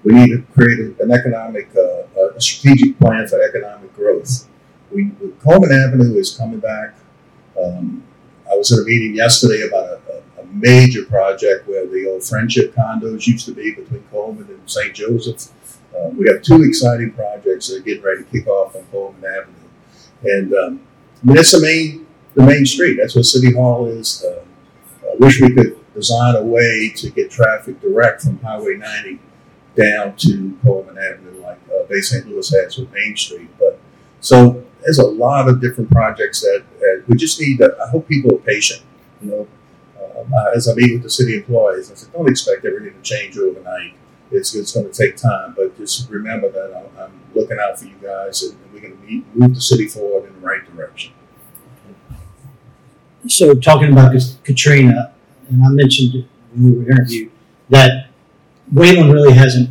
we 0.04 0.14
need 0.14 0.30
to 0.30 0.42
create 0.54 0.80
an 1.00 1.12
economic, 1.12 1.70
uh, 1.76 2.34
a 2.36 2.42
strategic 2.42 2.98
plan 2.98 3.28
for 3.28 3.42
economic 3.42 3.96
growth. 3.96 4.48
We, 4.92 5.12
Coleman 5.44 5.72
Avenue 5.72 6.16
is 6.16 6.36
coming 6.36 6.60
back. 6.60 6.96
Um, 7.62 8.04
I 8.52 8.56
was 8.56 8.72
at 8.72 8.80
a 8.80 8.84
meeting 8.84 9.16
yesterday 9.16 9.68
about 9.68 9.86
a, 9.86 10.02
a, 10.40 10.42
a, 10.42 10.46
major 10.48 11.06
project 11.06 11.68
where 11.68 11.86
the 11.86 12.10
old 12.10 12.24
friendship 12.24 12.74
condos 12.76 13.28
used 13.28 13.46
to 13.46 13.54
be 13.54 13.74
between 13.74 14.04
Coleman 14.12 14.48
and 14.48 14.70
St. 14.70 14.94
Joseph. 14.94 15.52
Uh, 15.96 16.10
we 16.10 16.28
have 16.28 16.42
two 16.42 16.64
exciting 16.64 17.12
projects 17.12 17.70
that 17.70 17.78
are 17.78 17.82
getting 17.82 18.04
ready 18.04 18.24
to 18.24 18.30
kick 18.30 18.48
off 18.48 18.76
on 18.76 18.84
Coleman 18.86 19.24
Avenue. 19.24 19.56
And 20.24 20.54
um, 20.54 20.82
Mean, 21.24 21.38
it's 21.38 21.52
the 21.52 21.62
main 21.62 22.08
the 22.36 22.44
main 22.44 22.66
street. 22.66 22.98
That's 23.00 23.16
what 23.16 23.26
City 23.26 23.54
Hall 23.54 23.88
is. 23.88 24.26
Uh, 24.26 24.44
I 25.04 25.16
wish 25.20 25.42
we 25.42 25.54
could 25.54 25.78
design 25.94 26.36
a 26.36 26.44
way 26.44 26.92
to 26.96 27.10
get 27.10 27.30
traffic 27.30 27.82
direct 27.82 28.24
from 28.24 28.40
Highway 28.40 28.78
90 28.78 29.20
down 29.76 30.16
to 30.18 30.58
Coleman 30.64 30.98
Avenue, 30.98 31.42
like 31.42 31.60
uh, 31.70 31.84
Bay 31.90 32.02
St. 32.02 32.28
Louis 32.28 32.50
has 32.52 32.78
with 32.78 32.92
Main 32.94 33.16
Street. 33.16 33.50
But 33.60 33.80
so 34.20 34.64
there's 34.82 35.00
a 35.00 35.06
lot 35.06 35.48
of 35.48 35.62
different 35.62 35.92
projects 35.92 36.42
that, 36.42 36.64
that 36.80 37.04
we 37.08 37.16
just 37.18 37.40
need. 37.40 37.58
To, 37.58 37.76
I 37.86 37.90
hope 37.90 38.08
people 38.08 38.34
are 38.36 38.40
patient. 38.40 38.82
You 39.22 39.30
know, 39.30 39.48
um, 40.20 40.34
as 40.56 40.68
I 40.68 40.74
meet 40.74 40.94
with 40.94 41.04
the 41.04 41.10
city 41.10 41.36
employees, 41.36 41.92
I 41.92 41.96
said, 41.96 42.12
don't 42.14 42.30
expect 42.30 42.66
everything 42.66 42.94
to 42.94 43.02
change 43.02 43.38
overnight. 43.38 43.94
It's, 44.32 44.56
it's 44.56 44.74
going 44.74 44.90
to 44.90 44.94
take 44.94 45.18
time, 45.18 45.54
but 45.56 45.78
just 45.78 46.10
remember 46.10 46.50
that 46.50 46.74
I'm, 46.76 47.04
I'm 47.04 47.22
looking 47.36 47.58
out 47.60 47.80
for 47.80 47.86
you 47.86 47.96
guys, 48.02 48.44
and 48.44 48.58
we're 48.74 48.80
going 48.80 48.98
to 48.98 49.24
move 49.38 49.56
the 49.56 49.62
city 49.62 49.88
forward 49.88 50.28
in 50.28 50.40
the 50.40 50.48
right 50.48 50.64
direction. 50.76 51.14
So 53.28 53.54
talking 53.54 53.92
about 53.92 54.16
Katrina, 54.44 55.14
and 55.50 55.64
I 55.64 55.70
mentioned 55.70 56.26
when 56.54 56.64
we 56.64 56.78
were 56.80 56.92
interviewed 56.92 57.32
that 57.70 58.08
Waveland 58.74 59.14
really 59.14 59.34
hasn't 59.34 59.70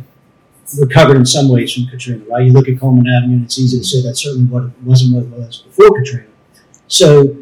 recovered 0.79 1.17
in 1.17 1.25
some 1.25 1.49
ways 1.49 1.73
from 1.73 1.87
Katrina, 1.87 2.23
right? 2.29 2.45
You 2.45 2.53
look 2.53 2.69
at 2.69 2.79
Coleman 2.79 3.07
Avenue, 3.07 3.35
and 3.35 3.45
it's 3.45 3.59
easy 3.59 3.79
to 3.79 3.83
say 3.83 4.01
that's 4.01 4.21
certainly 4.21 4.45
what 4.45 4.65
it 4.65 4.71
wasn't 4.83 5.15
what 5.15 5.23
it 5.23 5.29
was 5.29 5.57
before 5.59 5.91
Katrina. 5.97 6.27
So, 6.87 7.35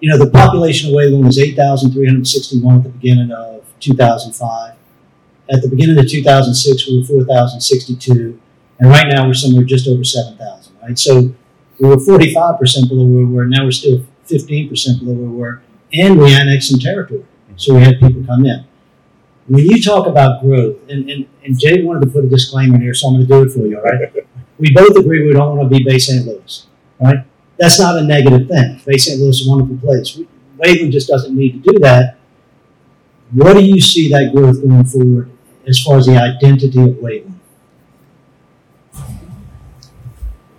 you 0.00 0.10
know, 0.10 0.18
the 0.18 0.30
population 0.30 0.90
of 0.90 0.96
Waveland 0.96 1.24
was 1.26 1.38
8,361 1.38 2.76
at 2.76 2.82
the 2.82 2.88
beginning 2.90 3.30
of 3.30 3.64
2005. 3.80 4.74
At 5.48 5.62
the 5.62 5.68
beginning 5.68 5.98
of 5.98 6.08
2006, 6.08 6.88
we 6.88 6.98
were 6.98 7.04
4,062, 7.04 8.40
and 8.80 8.90
right 8.90 9.06
now 9.08 9.26
we're 9.26 9.34
somewhere 9.34 9.64
just 9.64 9.86
over 9.86 10.02
7,000, 10.02 10.76
right? 10.82 10.98
So 10.98 11.34
we 11.78 11.88
were 11.88 11.96
45% 11.96 12.88
below 12.88 13.04
where 13.04 13.24
we 13.26 13.32
were, 13.32 13.46
now 13.46 13.64
we're 13.64 13.70
still 13.70 14.04
15% 14.26 15.00
below 15.00 15.12
where 15.12 15.30
we 15.30 15.36
were, 15.36 15.62
and 15.92 16.18
we 16.18 16.34
annexed 16.34 16.70
some 16.70 16.80
territory. 16.80 17.24
So 17.54 17.74
we 17.74 17.82
had 17.82 18.00
people 18.00 18.24
come 18.24 18.44
in. 18.44 18.64
When 19.46 19.64
you 19.64 19.80
talk 19.80 20.08
about 20.08 20.42
growth, 20.42 20.78
and, 20.88 21.08
and, 21.08 21.28
and 21.44 21.58
Jay 21.58 21.82
wanted 21.82 22.06
to 22.06 22.10
put 22.10 22.24
a 22.24 22.28
disclaimer 22.28 22.78
here, 22.78 22.92
so 22.92 23.06
I'm 23.06 23.14
going 23.14 23.26
to 23.26 23.32
do 23.32 23.42
it 23.44 23.52
for 23.52 23.66
you, 23.66 23.78
all 23.78 23.84
right? 23.84 24.26
we 24.58 24.72
both 24.72 24.96
agree 24.96 25.24
we 25.24 25.32
don't 25.32 25.56
want 25.56 25.70
to 25.70 25.78
be 25.78 25.84
Bay 25.84 25.98
St. 25.98 26.26
Louis, 26.26 26.66
right? 27.00 27.24
That's 27.56 27.78
not 27.78 27.96
a 27.96 28.02
negative 28.02 28.48
thing. 28.48 28.80
Bay 28.84 28.96
St. 28.96 29.20
Louis 29.20 29.40
is 29.40 29.46
a 29.46 29.50
wonderful 29.50 29.78
place. 29.78 30.18
Waveland 30.58 30.90
just 30.90 31.08
doesn't 31.08 31.36
need 31.36 31.62
to 31.62 31.72
do 31.72 31.78
that. 31.80 32.16
What 33.32 33.54
do 33.54 33.64
you 33.64 33.80
see 33.80 34.08
that 34.10 34.32
growth 34.32 34.60
going 34.62 34.84
forward 34.84 35.30
as 35.66 35.82
far 35.82 35.98
as 35.98 36.06
the 36.06 36.16
identity 36.16 36.80
of 36.80 36.96
Waveland? 36.96 37.34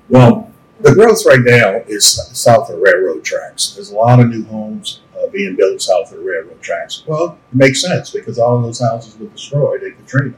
Well, 0.10 0.52
the 0.80 0.94
growth 0.94 1.26
right 1.26 1.42
now 1.42 1.82
is 1.88 2.06
south 2.38 2.70
of 2.70 2.80
railroad 2.80 3.24
tracks. 3.24 3.74
There's 3.74 3.92
a 3.92 3.96
lot 3.96 4.20
of 4.20 4.30
new 4.30 4.46
homes 4.46 5.02
uh, 5.18 5.28
being 5.28 5.56
built 5.56 5.82
south 5.82 6.12
of 6.12 6.20
railroad 6.20 6.62
tracks. 6.62 7.04
Well, 7.08 7.38
it 7.52 7.56
makes 7.56 7.82
sense 7.82 8.12
because 8.12 8.38
all 8.38 8.58
of 8.58 8.64
those 8.64 8.80
houses 8.80 9.18
were 9.18 9.28
destroyed 9.28 9.84
in 9.84 9.96
Katrina. 9.96 10.36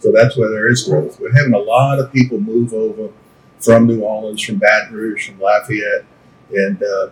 So 0.00 0.10
that's 0.10 0.36
where 0.36 0.50
there 0.50 0.68
is 0.68 0.84
growth. 0.84 1.20
We're 1.20 1.32
having 1.32 1.54
a 1.54 1.58
lot 1.58 2.00
of 2.00 2.12
people 2.12 2.40
move 2.40 2.72
over 2.72 3.12
from 3.60 3.86
New 3.86 4.00
Orleans, 4.00 4.42
from 4.42 4.56
Baton 4.56 4.94
Rouge, 4.94 5.28
from 5.28 5.40
Lafayette. 5.40 6.04
And 6.52 6.82
uh, 6.82 7.10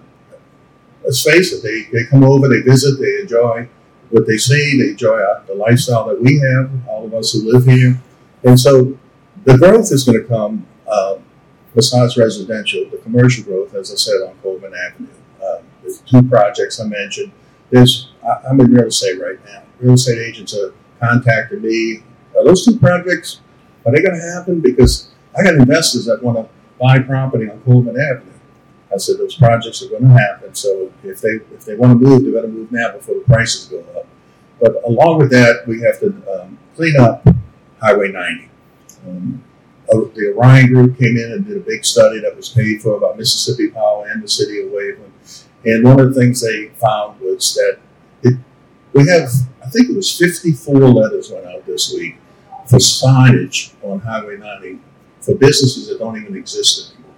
let's 1.05 1.23
face 1.23 1.52
it, 1.52 1.62
they, 1.62 1.88
they 1.93 2.07
come 2.07 2.25
over, 2.25 2.49
they 2.49 2.61
visit, 2.62 2.99
they 2.99 3.21
enjoy 3.21 3.69
what 4.11 4.26
they 4.26 4.37
see, 4.37 4.81
they 4.81 4.90
enjoy 4.90 5.19
the 5.47 5.55
lifestyle 5.55 6.07
that 6.09 6.21
we 6.21 6.38
have, 6.38 6.71
all 6.88 7.07
of 7.07 7.14
us 7.14 7.33
who 7.33 7.50
live 7.50 7.64
here. 7.64 8.00
And 8.45 8.59
so 8.59 8.99
the 9.45 9.57
growth 9.57 9.93
is 9.93 10.05
going 10.05 10.23
to 10.23 10.29
come 10.29 10.67
uh, 10.90 11.17
besides 11.75 12.17
residential, 12.17 12.88
the 12.90 12.99
commercial 12.99 13.45
growth, 13.45 13.75
as 13.75 13.93
I 13.93 13.97
said, 13.97 14.26
on 14.26 14.35
Coleman 14.43 14.73
Avenue. 14.75 15.09
There's 15.83 16.00
two 16.00 16.23
projects 16.23 16.81
I 16.81 16.85
mentioned. 16.85 17.33
There's 17.71 18.12
I, 18.23 18.50
am 18.50 18.61
in 18.61 18.73
real 18.73 18.87
estate 18.87 19.21
right 19.21 19.45
now. 19.45 19.62
Real 19.81 19.95
estate 19.95 20.19
agents 20.19 20.57
are 20.57 20.73
contacting 21.00 21.62
me. 21.62 22.02
Are 22.37 22.45
those 22.45 22.64
two 22.64 22.79
projects 22.79 23.40
are 23.87 23.93
they 23.93 24.02
going 24.02 24.19
to 24.19 24.33
happen? 24.35 24.61
Because 24.61 25.09
I 25.37 25.43
got 25.43 25.55
investors 25.55 26.05
that 26.07 26.23
want 26.23 26.38
to 26.38 26.49
buy 26.79 26.99
property 27.00 27.49
on 27.50 27.61
Coleman 27.62 27.99
Avenue. 27.99 28.29
I 28.92 28.97
said 28.99 29.18
those 29.18 29.37
projects 29.37 29.82
are 29.82 29.88
going 29.88 30.02
to 30.02 30.09
happen. 30.09 30.54
So 30.54 30.92
if 31.04 31.20
they 31.20 31.40
if 31.54 31.64
they 31.64 31.76
want 31.76 31.99
to 32.00 32.06
move, 32.06 32.25
they 32.25 32.32
got 32.32 32.42
to 32.42 32.49
move 32.49 32.73
now 32.73 32.92
before 32.92 33.14
the 33.16 33.20
prices 33.23 33.66
go 33.66 33.80
up. 33.99 34.06
But 34.61 34.82
along 34.85 35.18
with 35.18 35.30
that, 35.30 35.64
we 35.66 35.80
have 35.82 36.00
to 36.00 36.42
um, 36.42 36.59
clean 36.76 36.99
up 36.99 37.26
Highway 37.80 38.11
90. 38.12 38.50
Um, 39.06 39.44
the 39.88 40.35
Orion 40.37 40.73
Group 40.73 40.99
came 40.99 41.16
in 41.16 41.32
and 41.32 41.47
did 41.47 41.56
a 41.56 41.61
big 41.61 41.85
study 41.85 42.20
that 42.20 42.37
was 42.37 42.49
paid 42.49 42.82
for 42.82 43.00
by 43.00 43.14
Mississippi 43.16 43.68
Power 43.70 44.06
and 44.06 44.23
the 44.23 44.28
city 44.28 44.61
of 44.61 44.68
Waveland. 44.68 45.11
And 45.64 45.85
one 45.85 45.99
of 46.00 46.14
the 46.14 46.20
things 46.20 46.40
they 46.40 46.68
found 46.68 47.20
was 47.20 47.54
that 47.54 47.78
it, 48.23 48.38
we 48.92 49.09
have, 49.09 49.28
I 49.64 49.68
think 49.68 49.90
it 49.90 49.97
was 49.97 50.16
54 50.16 50.75
letters 50.75 51.30
went 51.30 51.47
out 51.47 51.66
this 51.66 51.92
week 51.92 52.18
for 52.66 52.76
signage 52.76 53.73
on 53.82 54.00
Highway 54.00 54.37
90 54.37 54.78
for 55.20 55.35
businesses 55.35 55.88
that 55.88 55.99
don't 55.99 56.16
even 56.20 56.37
exist 56.37 56.94
anymore. 56.94 57.14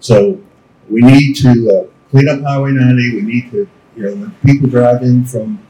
So 0.00 0.40
we 0.90 1.00
need 1.00 1.34
to 1.36 1.70
uh, 1.70 2.10
clean 2.10 2.28
up 2.28 2.42
Highway 2.42 2.72
90. 2.72 3.16
We 3.16 3.22
need 3.22 3.50
to, 3.50 3.68
you 3.96 4.02
know, 4.02 4.14
when 4.14 4.30
people 4.44 4.68
drive 4.68 5.02
in 5.02 5.24
from 5.24 5.60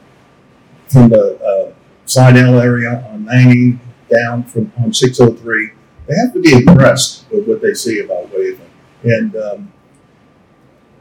from 0.87 1.09
the 1.09 1.37
uh, 1.43 1.73
Slidell 2.05 2.61
area 2.61 3.05
on 3.11 3.25
90 3.25 3.79
down 4.09 4.43
from 4.43 4.71
on 4.77 4.93
603, 4.93 5.71
they 6.07 6.15
have 6.15 6.33
to 6.33 6.39
be 6.39 6.53
impressed 6.53 7.29
with 7.29 7.45
what 7.47 7.61
they 7.61 7.73
see 7.73 7.99
about 7.99 8.31
Waveland. 8.31 8.69
And 9.03 9.35
um, 9.35 9.73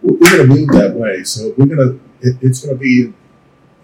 we're 0.03 0.19
going 0.19 0.49
to 0.49 0.55
move 0.55 0.69
that 0.71 0.95
way. 0.95 1.23
So 1.23 1.55
we're 1.57 1.67
going 1.67 1.79
to, 1.79 2.01
it, 2.21 2.37
it's 2.41 2.65
going 2.65 2.77
to 2.77 2.81
be 2.81 3.13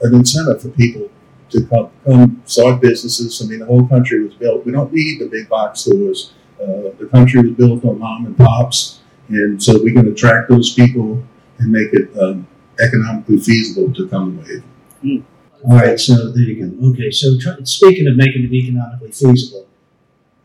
an 0.00 0.14
incentive 0.14 0.62
for 0.62 0.68
people 0.70 1.08
to 1.50 1.64
come, 1.66 1.90
come 2.04 2.42
start 2.46 2.80
businesses. 2.80 3.40
I 3.42 3.48
mean, 3.48 3.60
the 3.60 3.66
whole 3.66 3.86
country 3.86 4.24
was 4.24 4.34
built. 4.34 4.66
We 4.66 4.72
don't 4.72 4.92
need 4.92 5.20
the 5.20 5.26
big 5.26 5.48
box 5.48 5.80
stores. 5.80 6.32
Uh, 6.60 6.90
the 6.98 7.08
country 7.10 7.42
was 7.42 7.52
built 7.52 7.84
on 7.84 7.98
mom 7.98 8.26
and 8.26 8.36
pops. 8.36 9.00
And 9.32 9.62
so 9.62 9.82
we 9.82 9.92
can 9.92 10.08
attract 10.08 10.48
those 10.48 10.74
people 10.74 11.22
and 11.58 11.72
make 11.72 11.92
it 11.92 12.16
um, 12.18 12.46
economically 12.80 13.38
feasible 13.38 13.92
to 13.94 14.08
come 14.08 14.38
Waveland. 14.38 14.62
Mm. 15.02 15.22
All 15.64 15.76
right, 15.76 15.98
so 15.98 16.32
there 16.32 16.42
you 16.42 16.66
go. 16.66 16.88
Okay, 16.90 17.10
so 17.10 17.38
try, 17.38 17.54
speaking 17.62 18.08
of 18.08 18.16
making 18.16 18.44
it 18.44 18.52
economically 18.52 19.12
feasible, 19.12 19.66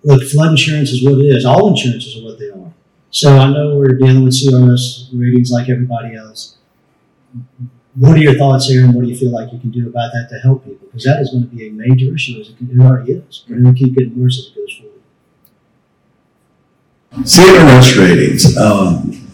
look, 0.03 0.22
flood 0.24 0.51
insurance 0.51 0.91
is 0.91 1.03
what 1.03 1.17
it 1.20 1.25
is. 1.25 1.44
All 1.44 1.70
insurances 1.70 2.17
are 2.17 2.24
what 2.24 2.39
they 2.39 2.50
are. 2.50 2.72
So 3.10 3.36
I 3.38 3.51
know 3.51 3.77
we're 3.77 3.98
dealing 3.98 4.24
with 4.24 4.34
CRS 4.34 5.10
ratings 5.13 5.51
like 5.51 5.70
everybody 5.70 6.15
else. 6.15 6.58
What 7.96 8.15
are 8.15 8.22
your 8.22 8.36
thoughts 8.36 8.67
here, 8.67 8.84
and 8.86 8.94
what 8.94 9.06
do 9.06 9.10
you 9.10 9.17
feel 9.17 9.32
like 9.32 9.51
you 9.51 9.60
can 9.60 9.72
do 9.72 9.88
about 9.88 10.12
that 10.13 10.27
to 10.29 10.39
help 10.39 10.65
people? 10.65 10.86
Because 10.86 11.03
that 11.06 11.20
is 11.20 11.32
going 11.32 11.50
to 11.50 11.56
be 11.56 11.67
a 11.67 11.72
major 11.72 12.13
issue 12.13 12.39
as 12.39 12.50
it, 12.50 12.56
it 12.62 12.79
already 12.79 13.13
is, 13.13 13.44
and 13.48 13.65
it'll 13.65 13.74
keep 13.74 13.96
getting 13.96 14.22
worse 14.22 14.38
as 14.38 14.46
it 14.48 14.56
goes 14.56 14.74
forward. 14.77 14.87
CRS 17.24 17.98
ratings. 17.98 18.58
Um, 18.58 19.28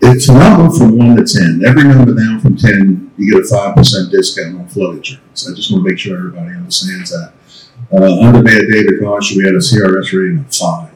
it's 0.00 0.28
a 0.28 0.34
number 0.34 0.76
from 0.76 0.98
one 0.98 1.16
to 1.16 1.24
ten. 1.24 1.62
Every 1.64 1.84
number 1.84 2.14
down 2.14 2.40
from 2.40 2.56
ten, 2.56 3.12
you 3.16 3.32
get 3.32 3.44
a 3.44 3.48
five 3.48 3.76
percent 3.76 4.10
discount 4.10 4.58
on 4.58 4.68
flood 4.68 4.96
insurance. 4.96 5.48
I 5.48 5.54
just 5.54 5.70
want 5.72 5.84
to 5.84 5.90
make 5.90 5.98
sure 5.98 6.18
everybody 6.18 6.54
understands 6.54 7.10
that. 7.10 7.32
Uh, 7.92 8.20
under 8.20 8.42
Mayor 8.42 8.68
David 8.68 9.00
Garcia, 9.00 9.38
we 9.38 9.44
had 9.44 9.54
a 9.54 9.58
CRS 9.58 10.12
rating 10.12 10.38
of 10.40 10.54
five. 10.54 10.90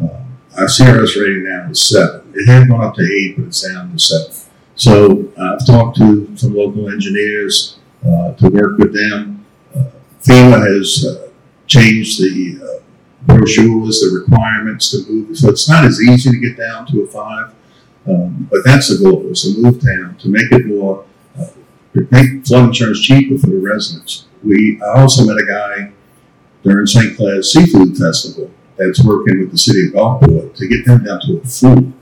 Uh, 0.00 0.60
our 0.60 0.66
CRS 0.66 1.20
rating 1.20 1.44
now 1.44 1.70
is 1.70 1.82
seven. 1.82 2.32
It 2.34 2.46
had 2.46 2.68
gone 2.68 2.84
up 2.84 2.94
to 2.96 3.02
eight, 3.02 3.36
but 3.36 3.46
it's 3.46 3.66
down 3.66 3.92
to 3.92 3.98
seven. 3.98 4.34
So 4.74 5.32
uh, 5.38 5.54
I've 5.54 5.66
talked 5.66 5.96
to 5.98 6.36
some 6.36 6.54
local 6.54 6.90
engineers 6.90 7.78
uh, 8.06 8.34
to 8.34 8.48
work 8.50 8.78
with 8.78 8.94
them. 8.94 9.46
Uh, 9.74 9.84
FEMA 10.22 10.76
has 10.76 11.06
uh, 11.06 11.28
changed 11.66 12.20
the 12.20 12.80
brochures, 13.36 14.00
the 14.00 14.24
requirements 14.26 14.90
to 14.90 15.10
move. 15.10 15.36
So 15.36 15.50
it's 15.50 15.68
not 15.68 15.84
as 15.84 16.00
easy 16.00 16.30
to 16.30 16.38
get 16.38 16.56
down 16.56 16.86
to 16.86 17.02
a 17.02 17.06
five, 17.06 17.54
um, 18.06 18.48
but 18.50 18.60
that's 18.64 18.88
the 18.88 19.04
goal: 19.04 19.26
is 19.30 19.42
to 19.42 19.60
move 19.60 19.80
down 19.80 20.16
to 20.18 20.28
make 20.28 20.50
it 20.52 20.66
more, 20.66 21.04
to 21.94 22.08
make 22.10 22.46
flood 22.46 22.68
insurance 22.68 23.00
cheaper 23.00 23.38
for 23.38 23.48
the 23.48 23.58
residents. 23.58 24.26
We 24.42 24.80
I 24.82 25.00
also 25.00 25.26
met 25.26 25.42
a 25.42 25.46
guy 25.46 25.92
during 26.62 26.86
St. 26.86 27.16
Clare's 27.16 27.52
Seafood 27.52 27.96
Festival 27.96 28.50
that's 28.76 29.04
working 29.04 29.40
with 29.40 29.52
the 29.52 29.58
city 29.58 29.86
of 29.86 29.92
Gulfport 29.92 30.54
to 30.56 30.68
get 30.68 30.86
them 30.86 31.04
down 31.04 31.20
to 31.20 31.40
a 31.42 31.46
four. 31.46 31.76
And 31.76 31.94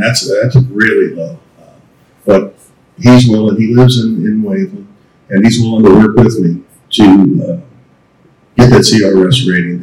that's, 0.00 0.30
that's 0.42 0.56
really 0.56 1.14
low. 1.14 1.38
Uh, 1.58 1.70
but 2.26 2.54
he's 2.98 3.28
willing, 3.28 3.56
he 3.56 3.74
lives 3.74 4.02
in, 4.02 4.16
in 4.26 4.42
Waveland, 4.42 4.86
and 5.30 5.44
he's 5.44 5.60
willing 5.60 5.84
to 5.84 5.94
work 5.94 6.16
with 6.16 6.38
me 6.38 6.62
to 6.90 7.04
uh, 7.04 7.60
get 8.56 8.70
that 8.70 8.84
CRS 8.84 9.50
rating. 9.50 9.77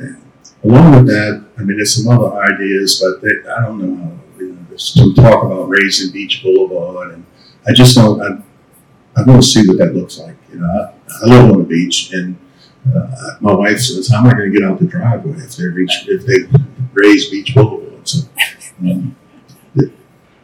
Along 0.66 0.96
with 0.96 1.08
that, 1.08 1.46
I 1.60 1.62
mean, 1.62 1.78
there's 1.78 2.04
some 2.04 2.12
other 2.12 2.36
ideas, 2.42 3.00
but 3.00 3.22
they, 3.22 3.48
I 3.52 3.66
don't 3.66 3.80
know 3.80 4.20
you 4.40 4.54
know, 4.54 4.66
there's 4.68 4.94
some 4.96 5.14
talk 5.14 5.44
about 5.44 5.70
raising 5.70 6.12
Beach 6.12 6.42
Boulevard, 6.42 7.14
and 7.14 7.26
I 7.68 7.74
just 7.74 7.96
don't, 7.96 8.20
I, 8.20 8.42
I 9.16 9.24
want 9.24 9.44
to 9.44 9.48
see 9.48 9.68
what 9.68 9.78
that 9.78 9.94
looks 9.94 10.18
like. 10.18 10.36
You 10.52 10.62
know, 10.62 10.68
I, 10.68 10.94
I 11.22 11.26
live 11.28 11.52
on 11.52 11.60
the 11.60 11.66
beach, 11.66 12.12
and 12.14 12.36
uh, 12.96 13.36
my 13.42 13.54
wife 13.54 13.80
says, 13.80 14.10
"How 14.10 14.20
am 14.20 14.28
I 14.28 14.32
going 14.32 14.52
to 14.52 14.60
get 14.60 14.68
out 14.68 14.80
the 14.80 14.88
driveway 14.88 15.38
if 15.38 15.56
they 15.56 15.66
reach 15.68 16.06
if 16.08 16.26
they 16.26 16.48
raise 16.94 17.30
Beach 17.30 17.54
Boulevard?" 17.54 18.08
So, 18.08 18.28
um, 18.82 19.16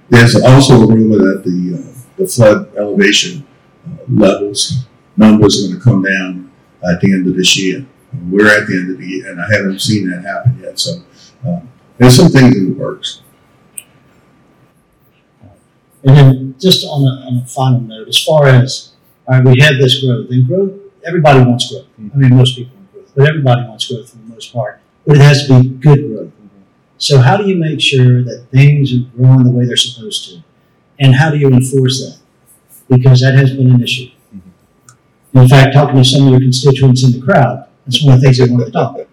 there's 0.10 0.36
also 0.40 0.84
a 0.84 0.88
rumor 0.88 1.18
that 1.18 1.44
the 1.44 1.80
uh, 1.80 2.02
the 2.18 2.28
flood 2.28 2.76
elevation 2.78 3.48
uh, 3.88 4.04
levels, 4.08 4.86
numbers 5.18 5.64
are 5.64 5.68
going 5.70 5.80
to 5.80 5.84
come 5.84 6.04
down 6.04 6.52
at 6.88 7.02
the 7.02 7.12
end 7.12 7.28
of 7.28 7.36
this 7.36 7.58
year. 7.58 7.86
We're 8.30 8.48
at 8.48 8.68
the 8.68 8.76
end 8.76 8.92
of 8.92 8.98
the 8.98 9.08
year, 9.08 9.32
and 9.32 9.42
I 9.42 9.46
haven't 9.52 9.80
seen 9.80 10.10
that 10.10 10.24
happen 10.24 10.60
yet. 10.62 10.80
So 10.80 11.04
uh, 11.48 11.62
there's 11.98 12.16
some 12.16 12.30
things 12.30 12.56
in 12.56 12.74
the 12.74 12.80
works. 12.80 13.22
And 16.04 16.18
then 16.18 16.56
just 16.60 16.86
on 16.86 17.04
a, 17.04 17.28
on 17.28 17.44
a 17.44 17.46
final 17.46 17.82
note, 17.82 18.08
as 18.08 18.24
far 18.24 18.48
as, 18.48 18.94
all 19.28 19.36
right, 19.36 19.46
we 19.46 19.60
have 19.62 19.78
this 19.78 20.04
growth, 20.04 20.30
and 20.30 20.48
growth, 20.48 20.74
everybody 21.06 21.40
wants 21.40 21.72
growth. 21.72 21.86
I 21.98 22.18
mean, 22.18 22.36
most 22.36 22.58
people 22.58 22.76
want 22.76 22.92
growth, 22.92 23.12
but 23.16 23.28
everybody 23.28 23.68
wants 23.68 23.88
growth 23.88 24.10
for 24.10 24.18
the 24.18 24.24
most 24.24 24.52
part. 24.52 24.82
But 25.06 25.18
it 25.18 25.22
has 25.22 25.48
to 25.48 25.62
be 25.62 25.70
good 25.70 26.08
growth. 26.08 26.32
So 26.98 27.20
how 27.20 27.36
do 27.36 27.48
you 27.48 27.56
make 27.56 27.82
sure 27.82 28.22
that 28.24 28.46
things 28.52 28.94
are 28.94 29.00
growing 29.18 29.44
the 29.44 29.50
way 29.50 29.66
they're 29.66 29.76
supposed 29.76 30.30
to? 30.30 30.44
And 31.00 31.16
how 31.16 31.32
do 31.32 31.38
you 31.38 31.48
enforce 31.48 32.00
that? 32.00 32.20
Because 32.88 33.22
that 33.22 33.34
has 33.34 33.54
been 33.54 33.72
an 33.72 33.82
issue. 33.82 34.12
In 35.34 35.48
fact, 35.48 35.74
talking 35.74 35.96
to 35.96 36.04
some 36.04 36.28
of 36.28 36.32
your 36.32 36.40
constituents 36.40 37.04
in 37.04 37.20
the 37.20 37.26
crowd, 37.26 37.68
that's 37.86 38.04
one 38.04 38.16
of 38.16 38.22
the 38.22 38.28
things 38.28 38.38
they 38.38 38.50
wanted 38.50 38.66
to 38.66 38.72
talk 38.72 38.96
about. 38.96 39.08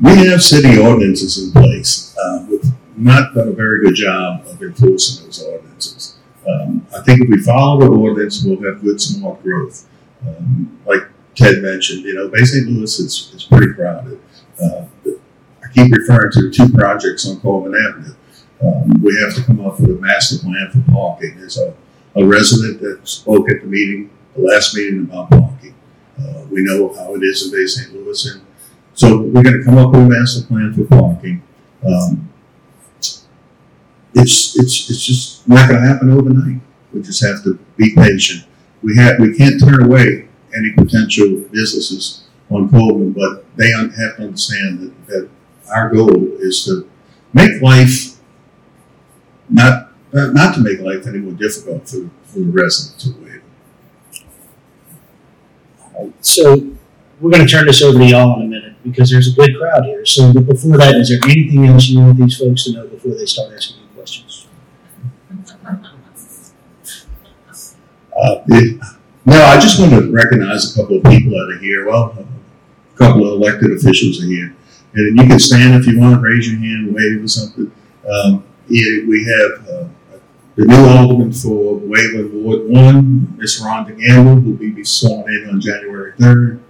We 0.00 0.26
have 0.28 0.42
city 0.42 0.78
ordinances 0.78 1.44
in 1.44 1.52
place. 1.52 2.16
Uh, 2.16 2.46
we've 2.48 2.64
not 2.96 3.34
done 3.34 3.48
a 3.48 3.52
very 3.52 3.84
good 3.84 3.94
job 3.94 4.46
of 4.46 4.62
enforcing 4.62 5.26
those 5.26 5.42
ordinances. 5.42 6.16
Um, 6.48 6.86
I 6.96 7.02
think 7.02 7.20
if 7.20 7.28
we 7.28 7.38
follow 7.38 7.80
the 7.80 7.90
ordinance, 7.90 8.42
we'll 8.42 8.62
have 8.62 8.82
good 8.82 9.00
smart 9.00 9.42
growth. 9.42 9.86
Um, 10.26 10.78
like 10.86 11.02
Ted 11.34 11.62
mentioned, 11.62 12.04
you 12.04 12.14
know, 12.14 12.28
Bay 12.28 12.44
St. 12.44 12.66
Louis 12.66 12.98
is, 12.98 13.32
is 13.34 13.44
pretty 13.44 13.72
crowded. 13.74 14.20
Uh, 14.62 14.84
I 15.06 15.72
keep 15.74 15.92
referring 15.92 16.32
to 16.32 16.50
two 16.50 16.68
projects 16.70 17.28
on 17.28 17.40
Coleman 17.40 17.74
Avenue. 17.74 18.14
Um, 18.62 19.02
we 19.02 19.16
have 19.20 19.34
to 19.34 19.42
come 19.44 19.64
up 19.66 19.80
with 19.80 19.90
a 19.90 20.00
master 20.00 20.38
plan 20.38 20.70
for 20.70 20.92
parking. 20.92 21.38
There's 21.38 21.58
a, 21.58 21.74
a 22.16 22.24
resident 22.24 22.80
that 22.80 23.06
spoke 23.06 23.50
at 23.50 23.62
the 23.62 23.66
meeting, 23.66 24.10
the 24.34 24.42
last 24.42 24.74
meeting 24.74 25.04
about 25.04 25.30
parking. 25.30 25.74
Uh, 26.18 26.44
we 26.50 26.62
know 26.62 26.92
how 26.94 27.14
it 27.14 27.22
is 27.22 27.44
in 27.44 27.58
Bay 27.58 27.66
St. 27.66 27.92
Louis, 27.94 28.26
and 28.26 28.42
so 28.94 29.22
we're 29.22 29.42
going 29.42 29.58
to 29.58 29.64
come 29.64 29.78
up 29.78 29.92
with 29.92 30.02
a 30.02 30.08
master 30.08 30.46
plan 30.46 30.72
for 30.74 30.84
parking. 30.84 31.42
Um, 31.86 32.28
it's 34.14 34.58
it's 34.58 34.90
it's 34.90 35.06
just 35.06 35.48
not 35.48 35.68
going 35.68 35.80
to 35.80 35.86
happen 35.86 36.10
overnight. 36.10 36.60
We 36.92 37.02
just 37.02 37.24
have 37.24 37.42
to 37.44 37.58
be 37.76 37.94
patient. 37.94 38.44
We 38.82 38.96
have 38.96 39.18
we 39.18 39.36
can't 39.36 39.60
turn 39.60 39.82
away 39.84 40.28
any 40.56 40.72
potential 40.72 41.44
businesses 41.52 42.24
on 42.50 42.68
Coleman, 42.68 43.12
but 43.12 43.44
they 43.56 43.70
have 43.70 43.94
to 44.16 44.22
understand 44.22 44.80
that, 44.80 45.06
that 45.06 45.30
our 45.72 45.88
goal 45.90 46.12
is 46.40 46.64
to 46.64 46.88
make 47.32 47.62
life 47.62 48.16
not 49.48 49.92
not 50.12 50.54
to 50.56 50.60
make 50.60 50.80
life 50.80 51.06
any 51.06 51.18
more 51.18 51.32
difficult 51.34 51.88
for, 51.88 52.10
for 52.24 52.40
the 52.40 52.50
residents 52.50 53.06
of 53.06 53.20
Wade. 53.22 53.29
So 56.20 56.56
we're 57.20 57.30
going 57.30 57.46
to 57.46 57.50
turn 57.50 57.66
this 57.66 57.82
over 57.82 57.98
to 57.98 58.04
y'all 58.04 58.40
in 58.40 58.46
a 58.46 58.48
minute 58.48 58.74
because 58.82 59.10
there's 59.10 59.28
a 59.32 59.32
good 59.36 59.56
crowd 59.58 59.84
here. 59.84 60.04
So, 60.06 60.32
but 60.32 60.46
before 60.46 60.76
that, 60.78 60.94
is 60.96 61.08
there 61.10 61.18
anything 61.24 61.66
else 61.66 61.88
you 61.88 62.00
want 62.00 62.18
these 62.18 62.38
folks 62.38 62.64
to 62.64 62.72
know 62.72 62.86
before 62.86 63.14
they 63.14 63.26
start 63.26 63.52
asking 63.54 63.76
you 63.82 63.88
questions? 63.94 64.46
Uh, 68.22 68.40
it- 68.48 68.80
no, 69.26 69.36
I 69.44 69.60
just 69.60 69.78
want 69.78 69.92
to 69.92 70.10
recognize 70.10 70.72
a 70.74 70.80
couple 70.80 70.96
of 70.96 71.04
people 71.04 71.30
that 71.32 71.54
are 71.56 71.58
here. 71.60 71.86
Well, 71.86 72.16
a 72.18 72.96
couple 72.98 73.26
of 73.26 73.40
elected 73.40 73.70
officials 73.72 74.22
are 74.22 74.26
here, 74.26 74.54
and 74.94 75.18
you 75.20 75.26
can 75.26 75.38
stand 75.38 75.74
if 75.74 75.86
you 75.86 76.00
want, 76.00 76.22
raise 76.22 76.50
your 76.50 76.58
hand, 76.58 76.94
wave 76.94 77.22
or 77.22 77.28
something. 77.28 77.70
Um, 78.10 78.42
we 78.68 79.24
have 79.26 79.68
uh, 79.68 79.88
the 80.60 80.66
new 80.66 80.88
alderman 80.88 81.32
for 81.32 81.80
Waveland 81.80 82.34
Ward 82.34 82.68
One, 82.68 83.34
Miss 83.38 83.62
Rhonda 83.62 83.98
Gamble, 83.98 84.34
will 84.34 84.58
be 84.58 84.84
sworn 84.84 85.32
in 85.32 85.48
on 85.48 85.58
January 85.58 86.12
third. 86.20 86.62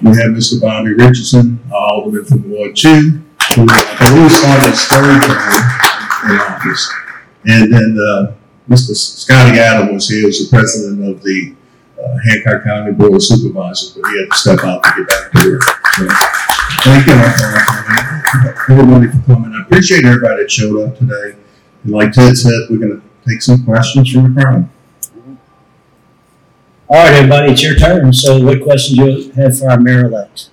We 0.00 0.08
have 0.16 0.32
Mr. 0.32 0.58
Bobby 0.58 0.94
Richardson, 0.94 1.60
Alderman 1.70 2.24
from 2.24 2.50
Ward 2.50 2.74
Two, 2.74 3.20
who 3.54 3.66
I 3.68 4.08
believe 4.08 4.32
started 4.32 4.70
his 4.70 4.84
third 4.86 5.20
term 5.20 6.32
in 6.32 6.40
office. 6.40 6.90
And 7.44 7.70
then 7.70 7.98
uh, 8.00 8.32
Mr. 8.70 8.96
Scotty 8.96 9.58
Adam 9.58 9.92
was 9.92 10.08
here 10.08 10.26
as 10.28 10.38
the 10.38 10.56
president 10.56 11.14
of 11.14 11.22
the 11.22 11.54
uh, 12.02 12.16
Hancock 12.26 12.64
County 12.64 12.92
Board 12.92 13.16
of 13.16 13.22
Supervisors, 13.22 13.90
but 13.90 14.08
he 14.08 14.18
had 14.18 14.30
to 14.30 14.38
step 14.38 14.64
out 14.64 14.82
to 14.82 14.92
get 14.96 15.08
back 15.08 15.32
to 15.32 15.50
work. 15.50 15.62
So, 15.92 16.41
thank 16.80 17.06
you 17.06 17.82
everybody 18.68 19.08
for 19.08 19.18
coming. 19.26 19.52
I 19.52 19.62
appreciate 19.62 20.04
everybody 20.04 20.42
that 20.42 20.50
showed 20.50 20.88
up 20.88 20.98
today. 20.98 21.36
And 21.84 21.92
like 21.92 22.12
Ted 22.12 22.36
said, 22.36 22.52
we're 22.70 22.78
going 22.78 23.00
to 23.00 23.28
take 23.28 23.42
some 23.42 23.64
questions 23.64 24.12
from 24.12 24.34
the 24.34 24.40
crowd. 24.40 24.68
All 26.88 26.98
right, 26.98 27.14
everybody, 27.14 27.52
it's 27.52 27.62
your 27.62 27.74
turn. 27.74 28.12
So, 28.12 28.42
what 28.44 28.62
questions 28.62 28.98
do 28.98 29.04
you 29.10 29.32
have 29.32 29.58
for 29.58 29.70
our 29.70 29.80
mayor 29.80 30.06
elect? 30.06 30.50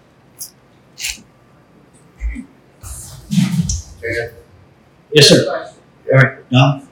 Yes, 5.12 5.28
sir. 5.28 5.74
All 6.12 6.18
right, 6.18 6.50
Don. 6.50 6.88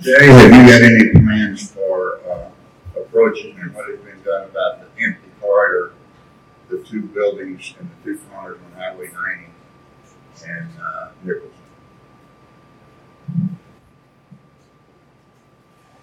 Jay, 0.00 0.26
have 0.26 0.52
you 0.52 0.70
got 0.70 0.82
any 0.82 1.10
plans 1.10 1.72
for, 1.72 2.20
uh, 2.30 3.00
approaching 3.00 3.58
and 3.58 3.74
what 3.74 3.88
has 3.88 3.98
been 4.00 4.22
done 4.22 4.44
about 4.50 4.80
the 4.80 5.02
empty 5.02 5.28
part 5.40 5.74
or 5.74 5.85
the 5.85 5.85
two 6.88 7.02
buildings 7.02 7.74
in 7.80 7.88
the 7.88 8.12
two 8.12 8.20
corners 8.30 8.58
on 8.64 8.80
Highway 8.80 9.10
ninety 9.12 9.52
and, 10.46 10.68
uh? 10.80 11.08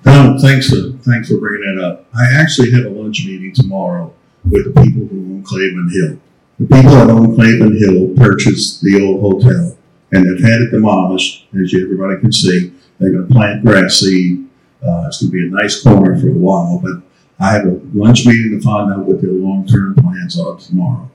Donald, 0.04 0.42
thanks 0.42 0.70
for 0.70 0.92
thanks 1.04 1.30
for 1.30 1.38
bringing 1.38 1.76
that 1.76 1.84
up. 1.84 2.08
I 2.14 2.42
actually 2.42 2.72
have 2.72 2.86
a 2.86 2.90
lunch 2.90 3.26
meeting 3.26 3.54
tomorrow 3.54 4.14
with 4.50 4.74
the 4.74 4.82
people 4.82 5.08
who 5.08 5.36
own 5.36 5.44
Claveman 5.44 5.90
Hill. 5.92 6.20
The 6.60 6.76
people 6.76 6.92
that 6.92 7.10
own 7.10 7.36
Claveman 7.36 7.78
Hill 7.78 8.16
purchased 8.16 8.82
the 8.82 9.02
old 9.02 9.22
hotel, 9.22 9.78
and 10.12 10.26
they've 10.26 10.44
had 10.44 10.62
it 10.62 10.72
demolished, 10.72 11.48
as 11.54 11.74
everybody 11.74 12.20
can 12.20 12.32
see. 12.32 12.74
They're 13.00 13.12
going 13.12 13.28
to 13.28 13.34
plant 13.34 13.64
grass 13.66 13.96
seed. 14.00 14.48
Uh, 14.86 15.06
it's 15.08 15.22
going 15.22 15.32
to 15.32 15.38
be 15.38 15.48
a 15.48 15.50
nice 15.50 15.82
corner 15.82 16.20
for 16.20 16.30
a 16.30 16.34
while, 16.34 16.80
but 16.84 17.02
I 17.44 17.52
have 17.52 17.66
a 17.66 17.82
lunch 17.94 18.26
meeting 18.26 18.58
to 18.58 18.62
find 18.62 18.94
out 18.94 19.00
what 19.00 19.22
their 19.22 19.32
long-term 19.32 19.96
plans 19.96 20.40
are 20.40 20.56
tomorrow. 20.56 21.12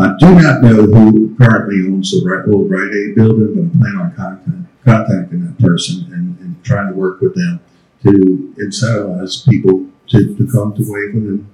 I 0.00 0.14
do 0.18 0.34
not 0.34 0.62
know 0.62 0.86
who 0.86 1.36
currently 1.36 1.86
owns 1.86 2.12
the 2.12 2.44
old 2.48 2.70
Rite 2.70 2.94
Aid 2.94 3.14
building, 3.14 3.54
but 3.54 3.76
I 3.76 3.78
plan 3.78 3.96
on 4.00 4.16
contact, 4.16 4.84
contacting 4.86 5.44
that 5.44 5.58
person 5.58 6.10
and, 6.14 6.38
and 6.40 6.64
trying 6.64 6.88
to 6.88 6.94
work 6.94 7.20
with 7.20 7.34
them 7.34 7.60
to 8.04 8.54
incentivize 8.58 9.46
people 9.46 9.86
to, 10.08 10.34
to 10.36 10.50
come 10.50 10.74
to 10.76 10.82
Waveland 10.82 11.28
and 11.28 11.48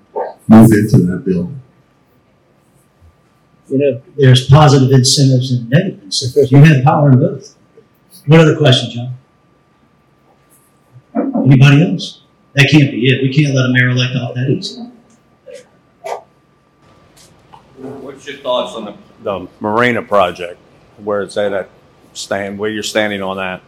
move 0.47 0.71
into 0.71 0.99
that 0.99 1.25
building. 1.25 1.61
You 3.69 3.79
know, 3.79 4.03
there's 4.17 4.49
positive 4.49 4.93
incentives 4.93 5.51
and 5.51 5.69
negative 5.69 6.05
incentives. 6.05 6.53
You 6.53 6.59
have 6.59 6.85
power 6.85 7.11
in 7.11 7.19
both. 7.19 7.57
What 8.27 8.39
other 8.39 8.57
questions, 8.57 8.95
John? 8.95 9.17
Anybody 11.45 11.91
else? 11.91 12.22
That 12.55 12.69
can't 12.71 12.91
be 12.91 13.07
it. 13.07 13.23
We 13.23 13.33
can't 13.33 13.55
let 13.55 13.67
a 13.67 13.73
mayor 13.73 13.91
elect 13.91 14.15
off 14.17 14.35
that 14.35 14.49
easy. 14.51 14.83
What's 17.79 18.27
your 18.27 18.37
thoughts 18.39 18.77
on 18.77 18.85
the, 18.85 18.95
the 19.23 19.49
Marina 19.61 20.03
project, 20.03 20.59
where 20.99 21.23
it's 21.23 21.37
at, 21.37 21.53
at 21.53 21.71
stand, 22.13 22.59
where 22.59 22.71
you're 22.71 22.83
standing 22.83 23.23
on 23.23 23.39
that? 23.39 23.63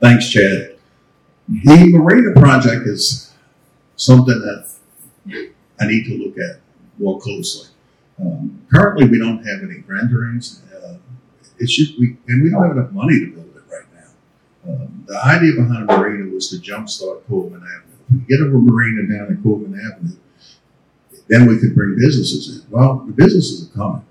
Thanks, 0.00 0.28
Chad. 0.28 0.76
The 1.48 1.88
Marina 1.92 2.38
project 2.38 2.86
is 2.86 3.32
something 3.96 4.38
that 4.40 4.68
I 5.80 5.86
need 5.86 6.04
to 6.06 6.18
look 6.18 6.36
at 6.38 6.60
more 6.98 7.20
closely. 7.20 7.68
Um, 8.20 8.60
currently, 8.72 9.08
we 9.08 9.18
don't 9.18 9.44
have 9.46 9.62
any 9.62 9.82
renderings. 9.86 10.62
Uh, 10.74 10.96
it 11.58 11.70
should 11.70 11.98
we, 11.98 12.16
and 12.28 12.42
we 12.42 12.50
don't 12.50 12.62
have 12.62 12.76
enough 12.76 12.90
money 12.92 13.20
to 13.20 13.26
build 13.26 13.36
it 13.36 13.40
right 13.40 13.41
now. 13.41 13.41
Um, 14.68 15.04
the 15.06 15.18
idea 15.24 15.52
behind 15.56 15.90
a 15.90 15.98
marina 15.98 16.32
was 16.32 16.50
to 16.50 16.56
jumpstart 16.56 17.26
Coleman 17.28 17.62
Avenue. 17.62 17.96
If 18.06 18.12
we 18.12 18.18
get 18.28 18.40
a 18.40 18.48
marina 18.48 19.02
down 19.12 19.36
at 19.36 19.42
Coleman 19.42 19.78
Avenue, 19.78 20.16
then 21.28 21.46
we 21.46 21.58
could 21.58 21.74
bring 21.74 21.96
businesses 21.96 22.64
in. 22.64 22.70
Well, 22.70 23.02
the 23.06 23.12
businesses 23.12 23.68
are 23.68 23.74
coming, 23.74 24.04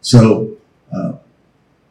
so 0.00 0.56
uh, 0.94 1.12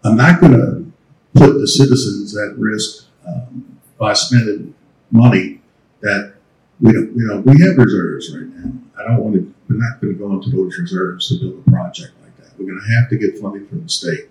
I'm 0.04 0.16
not 0.16 0.40
going 0.40 0.54
to 0.54 0.92
put 1.34 1.54
the 1.54 1.68
citizens 1.68 2.38
at 2.38 2.58
risk 2.58 3.06
um, 3.28 3.80
by 3.98 4.14
spending 4.14 4.76
money 5.12 5.62
that 6.02 6.36
we 6.80 6.92
don't, 6.92 7.16
you 7.16 7.26
know, 7.26 7.40
we 7.40 7.60
have 7.62 7.78
reserves 7.78 8.36
right 8.36 8.48
now. 8.48 8.72
I 9.00 9.08
don't 9.08 9.24
want 9.24 9.36
to, 9.36 9.54
we're 9.70 9.78
not 9.78 10.00
going 10.02 10.14
to 10.14 10.20
go 10.20 10.34
into 10.34 10.50
those 10.50 10.78
reserves 10.78 11.30
to 11.30 11.40
build 11.40 11.64
a 11.66 11.72
project 11.72 12.14
like 12.22 12.36
that. 12.38 12.58
We're 12.60 12.68
going 12.68 12.82
to 12.86 12.94
have 12.96 13.10
to 13.10 13.18
get 13.18 13.40
funding 13.40 13.68
from 13.68 13.84
the 13.84 13.90
state. 13.90 14.30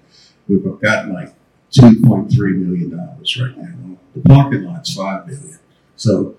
We've 0.49 0.63
gotten 0.81 1.13
like 1.13 1.35
$2.3 1.79 2.31
million 2.57 2.91
right 2.97 3.59
now. 3.59 3.97
The 4.15 4.21
parking 4.21 4.65
lot's 4.65 4.95
5 4.95 5.27
million. 5.27 5.59
So 5.97 6.37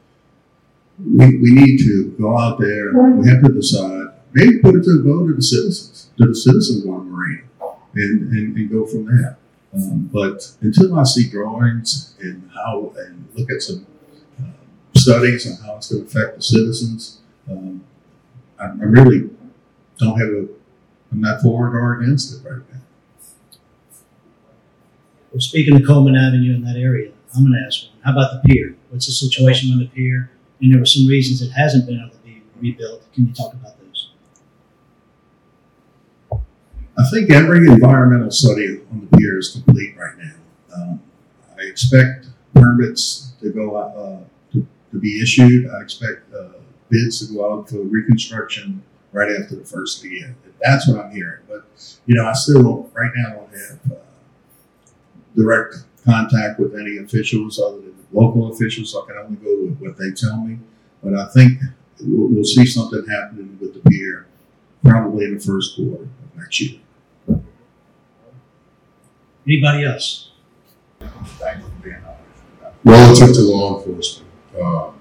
we, 0.99 1.25
we 1.37 1.51
need 1.51 1.77
to 1.79 2.15
go 2.19 2.37
out 2.37 2.59
there. 2.59 2.93
We 2.93 3.27
have 3.29 3.43
to 3.43 3.49
decide 3.49 4.07
maybe 4.33 4.59
put 4.59 4.75
it 4.75 4.83
to 4.83 4.97
the 4.97 5.03
vote 5.03 5.29
of 5.29 5.35
the 5.35 5.41
citizens. 5.41 6.09
Do 6.17 6.27
the 6.27 6.35
citizens 6.35 6.85
want 6.85 7.07
marina? 7.07 7.43
And, 7.95 8.31
and, 8.33 8.57
and 8.57 8.69
go 8.69 8.85
from 8.85 9.05
there. 9.05 9.37
Um, 9.73 10.09
but 10.11 10.53
until 10.61 10.99
I 10.99 11.03
see 11.03 11.29
drawings 11.29 12.13
and 12.19 12.49
how, 12.53 12.93
and 12.97 13.27
look 13.35 13.49
at 13.49 13.61
some 13.61 13.85
uh, 14.41 14.47
studies 14.95 15.47
on 15.47 15.65
how 15.65 15.77
it's 15.77 15.91
going 15.91 16.05
to 16.05 16.07
affect 16.07 16.37
the 16.37 16.43
citizens, 16.43 17.19
um, 17.49 17.83
I, 18.59 18.65
I 18.65 18.83
really 18.83 19.29
don't 19.97 20.19
have 20.19 20.29
a, 20.29 20.47
I'm 21.11 21.21
not 21.21 21.41
for 21.41 21.67
it 21.67 21.79
or 21.79 22.01
against 22.01 22.33
it 22.33 22.49
right 22.49 22.61
now. 22.71 22.79
Well, 25.35 25.41
speaking 25.41 25.75
of 25.75 25.85
Coleman 25.85 26.15
Avenue 26.15 26.55
in 26.55 26.63
that 26.63 26.77
area, 26.77 27.11
I'm 27.35 27.43
going 27.43 27.59
to 27.59 27.65
ask 27.67 27.89
one. 27.89 27.91
How 28.05 28.13
about 28.13 28.41
the 28.41 28.47
pier? 28.47 28.73
What's 28.89 29.07
the 29.07 29.11
situation 29.11 29.73
on 29.73 29.79
the 29.79 29.87
pier? 29.87 30.31
And 30.61 30.71
there 30.71 30.79
were 30.79 30.85
some 30.85 31.07
reasons 31.07 31.41
it 31.41 31.51
hasn't 31.51 31.85
been 31.85 31.99
able 31.99 32.11
to 32.11 32.17
be 32.19 32.41
rebuilt. 32.57 33.03
Can 33.11 33.27
you 33.27 33.33
talk 33.33 33.51
about 33.51 33.75
those? 33.81 34.11
I 36.31 37.03
think 37.11 37.31
every 37.31 37.67
environmental 37.67 38.31
study 38.31 38.79
on 38.89 39.09
the 39.11 39.17
pier 39.17 39.37
is 39.37 39.49
complete 39.49 39.97
right 39.97 40.17
now. 40.17 40.35
Um, 40.73 41.01
I 41.59 41.63
expect 41.63 42.27
permits 42.53 43.33
to 43.41 43.51
go 43.51 43.75
out, 43.77 43.97
uh, 43.97 44.19
to, 44.53 44.65
to 44.93 44.97
be 44.97 45.21
issued. 45.21 45.69
I 45.69 45.81
expect 45.81 46.33
uh, 46.33 46.59
bids 46.87 47.27
to 47.27 47.33
go 47.33 47.59
out 47.59 47.69
for 47.69 47.79
reconstruction 47.79 48.81
right 49.11 49.29
after 49.31 49.57
the 49.57 49.65
first 49.65 49.97
of 49.97 50.03
the 50.03 50.11
year. 50.11 50.33
That's 50.61 50.87
what 50.87 50.97
I'm 50.97 51.11
hearing. 51.11 51.41
But 51.49 51.65
you 52.05 52.15
know, 52.15 52.25
I 52.25 52.31
still 52.31 52.89
right 52.93 53.11
now 53.17 53.33
don't 53.33 53.51
have 53.51 53.79
uh, 53.91 54.04
direct 55.35 55.75
contact 56.05 56.59
with 56.59 56.75
any 56.75 56.97
officials 56.97 57.59
other 57.59 57.77
than 57.77 57.95
local 58.11 58.51
officials. 58.51 58.91
So 58.91 59.03
I 59.03 59.07
can 59.07 59.17
only 59.17 59.37
go 59.37 59.65
with 59.65 59.79
what 59.79 59.97
they 59.97 60.11
tell 60.11 60.37
me. 60.37 60.59
But 61.03 61.15
I 61.15 61.27
think 61.27 61.59
we'll, 62.01 62.29
we'll 62.29 62.43
see 62.43 62.65
something 62.65 63.05
happening 63.07 63.57
with 63.59 63.73
the 63.73 63.89
pier 63.89 64.27
probably 64.83 65.25
in 65.25 65.35
the 65.35 65.39
first 65.39 65.75
quarter 65.75 66.03
of 66.03 66.09
next 66.37 66.61
year. 66.61 66.79
Anybody 69.47 69.85
else? 69.85 70.31
Thanks 70.99 71.63
for 71.63 71.69
being 71.83 71.97
relative 72.85 73.33
to 73.33 73.41
law 73.41 73.77
enforcement, 73.77 74.29
um, 74.61 74.93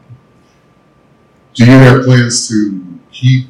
do 1.54 1.64
you 1.64 1.70
have 1.70 2.04
plans 2.04 2.48
to 2.48 2.98
keep 3.12 3.46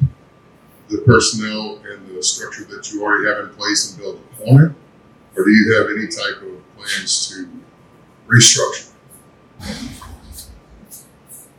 the 0.89 0.99
personnel 0.99 1.81
and 1.89 2.07
the 2.07 2.21
structure 2.21 2.65
that 2.65 2.91
you 2.91 3.03
already 3.03 3.27
have 3.27 3.49
in 3.49 3.55
place 3.55 3.91
and 3.91 3.99
build 3.99 4.21
upon 4.33 4.61
it? 4.61 4.71
Or 5.37 5.43
do 5.43 5.51
you 5.51 5.73
have 5.77 5.97
any 5.97 6.07
type 6.07 6.41
of 6.43 6.54
plans 6.85 7.27
to 7.29 7.49
restructure? 8.27 8.91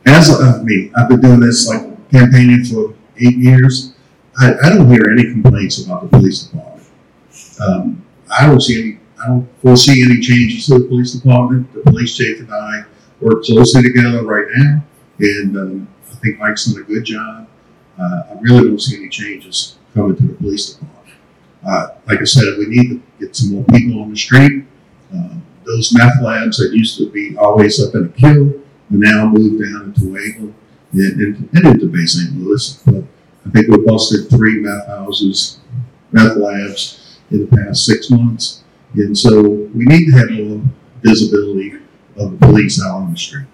As 0.05 0.29
of 0.29 0.63
me, 0.63 0.91
I've 0.95 1.09
been 1.09 1.21
doing 1.21 1.39
this 1.39 1.67
like 1.67 1.81
campaigning 2.11 2.63
for 2.63 2.93
eight 3.17 3.37
years. 3.37 3.93
I, 4.39 4.53
I 4.63 4.69
don't 4.69 4.89
hear 4.89 5.03
any 5.11 5.23
complaints 5.23 5.83
about 5.83 6.03
the 6.03 6.17
police 6.17 6.43
department. 6.43 6.87
Um, 7.59 8.05
I 8.39 8.45
don't 8.45 8.61
see 8.61 8.81
any. 8.81 8.99
I 9.21 9.27
don't 9.29 9.49
foresee 9.61 10.03
any 10.03 10.21
changes 10.21 10.67
to 10.67 10.77
the 10.77 10.85
police 10.85 11.13
department. 11.13 11.73
The 11.73 11.81
police 11.81 12.15
chief 12.15 12.39
and 12.39 12.53
I 12.53 12.83
work 13.19 13.43
closely 13.43 13.81
together 13.81 14.23
right 14.23 14.45
now, 14.55 14.83
and 15.19 15.57
um, 15.57 15.87
I 16.11 16.15
think 16.15 16.37
Mike's 16.37 16.65
done 16.65 16.83
a 16.83 16.85
good 16.85 17.03
job. 17.03 17.47
Uh, 17.99 18.21
I 18.29 18.37
really 18.41 18.67
don't 18.69 18.79
see 18.79 18.95
any 18.95 19.09
changes 19.09 19.77
coming 19.95 20.15
to 20.15 20.23
the 20.23 20.33
police 20.35 20.73
department. 20.73 21.17
Uh, 21.67 21.87
like 22.05 22.21
I 22.21 22.25
said, 22.25 22.59
we 22.59 22.67
need 22.67 22.89
to 22.89 23.01
get 23.19 23.35
some 23.35 23.55
more 23.55 23.65
people 23.65 24.03
on 24.03 24.11
the 24.11 24.15
street. 24.15 24.66
Uh, 25.13 25.35
those 25.65 25.93
meth 25.93 26.21
labs 26.21 26.57
that 26.57 26.73
used 26.73 26.97
to 26.97 27.09
be 27.09 27.35
always 27.37 27.83
up 27.83 27.93
in 27.95 28.05
a 28.05 28.09
queue 28.09 28.65
are 28.91 28.97
now 28.97 29.27
moved 29.27 29.61
down 29.61 29.85
into 29.85 30.01
Waveland 30.01 30.53
and, 30.93 31.21
and, 31.21 31.49
and 31.53 31.67
into 31.67 31.87
Bay 31.87 32.05
St. 32.05 32.33
Louis. 32.37 32.81
But 32.85 33.03
I 33.45 33.49
think 33.49 33.67
we 33.67 33.77
busted 33.85 34.29
three 34.29 34.59
meth 34.59 34.87
houses, 34.87 35.59
meth 36.11 36.37
labs 36.37 37.19
in 37.31 37.47
the 37.47 37.57
past 37.57 37.85
six 37.85 38.09
months. 38.09 38.63
And 38.95 39.17
so 39.17 39.41
we 39.41 39.85
need 39.85 40.11
to 40.11 40.17
have 40.17 40.31
more 40.31 40.61
visibility 41.01 41.73
of 42.15 42.31
the 42.31 42.37
police 42.45 42.83
out 42.83 42.95
on 42.95 43.11
the 43.11 43.17
street. 43.17 43.45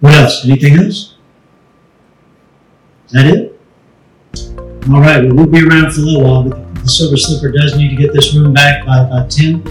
What 0.00 0.14
else? 0.14 0.44
Anything 0.44 0.78
else? 0.78 1.14
Is 3.06 3.12
that 3.12 3.26
it? 3.26 3.60
All 4.88 5.00
right. 5.00 5.24
Well, 5.24 5.34
we'll 5.34 5.46
be 5.46 5.66
around 5.66 5.92
for 5.92 6.00
a 6.00 6.04
little 6.04 6.22
while, 6.22 6.65
the 6.86 6.92
Silver 6.92 7.16
Slipper 7.16 7.50
does 7.50 7.76
need 7.76 7.90
to 7.90 7.96
get 7.96 8.12
this 8.12 8.32
room 8.32 8.52
back 8.52 8.86
by 8.86 9.00
about 9.00 9.28
10. 9.28 9.62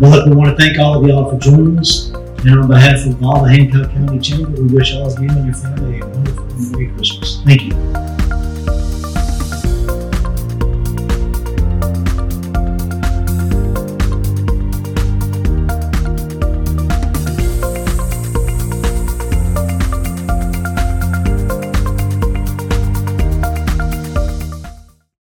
Well, 0.00 0.10
look, 0.10 0.26
we 0.26 0.34
want 0.34 0.50
to 0.50 0.56
thank 0.56 0.78
all 0.78 1.00
of 1.00 1.08
y'all 1.08 1.30
for 1.30 1.38
joining 1.38 1.78
us. 1.78 2.10
And 2.10 2.60
on 2.60 2.68
behalf 2.68 3.06
of 3.06 3.22
all 3.24 3.42
the 3.42 3.50
Hancock 3.50 3.90
County 3.90 4.18
Chamber, 4.20 4.50
we 4.50 4.74
wish 4.74 4.94
all 4.94 5.10
of 5.10 5.18
you 5.18 5.30
and 5.30 5.46
your 5.46 5.54
family 5.54 6.00
a 6.00 6.06
wonderful 6.06 6.44
and 6.44 6.72
Merry 6.72 6.88
Christmas. 6.88 7.40
Thank 7.44 7.62
you. 7.62 8.17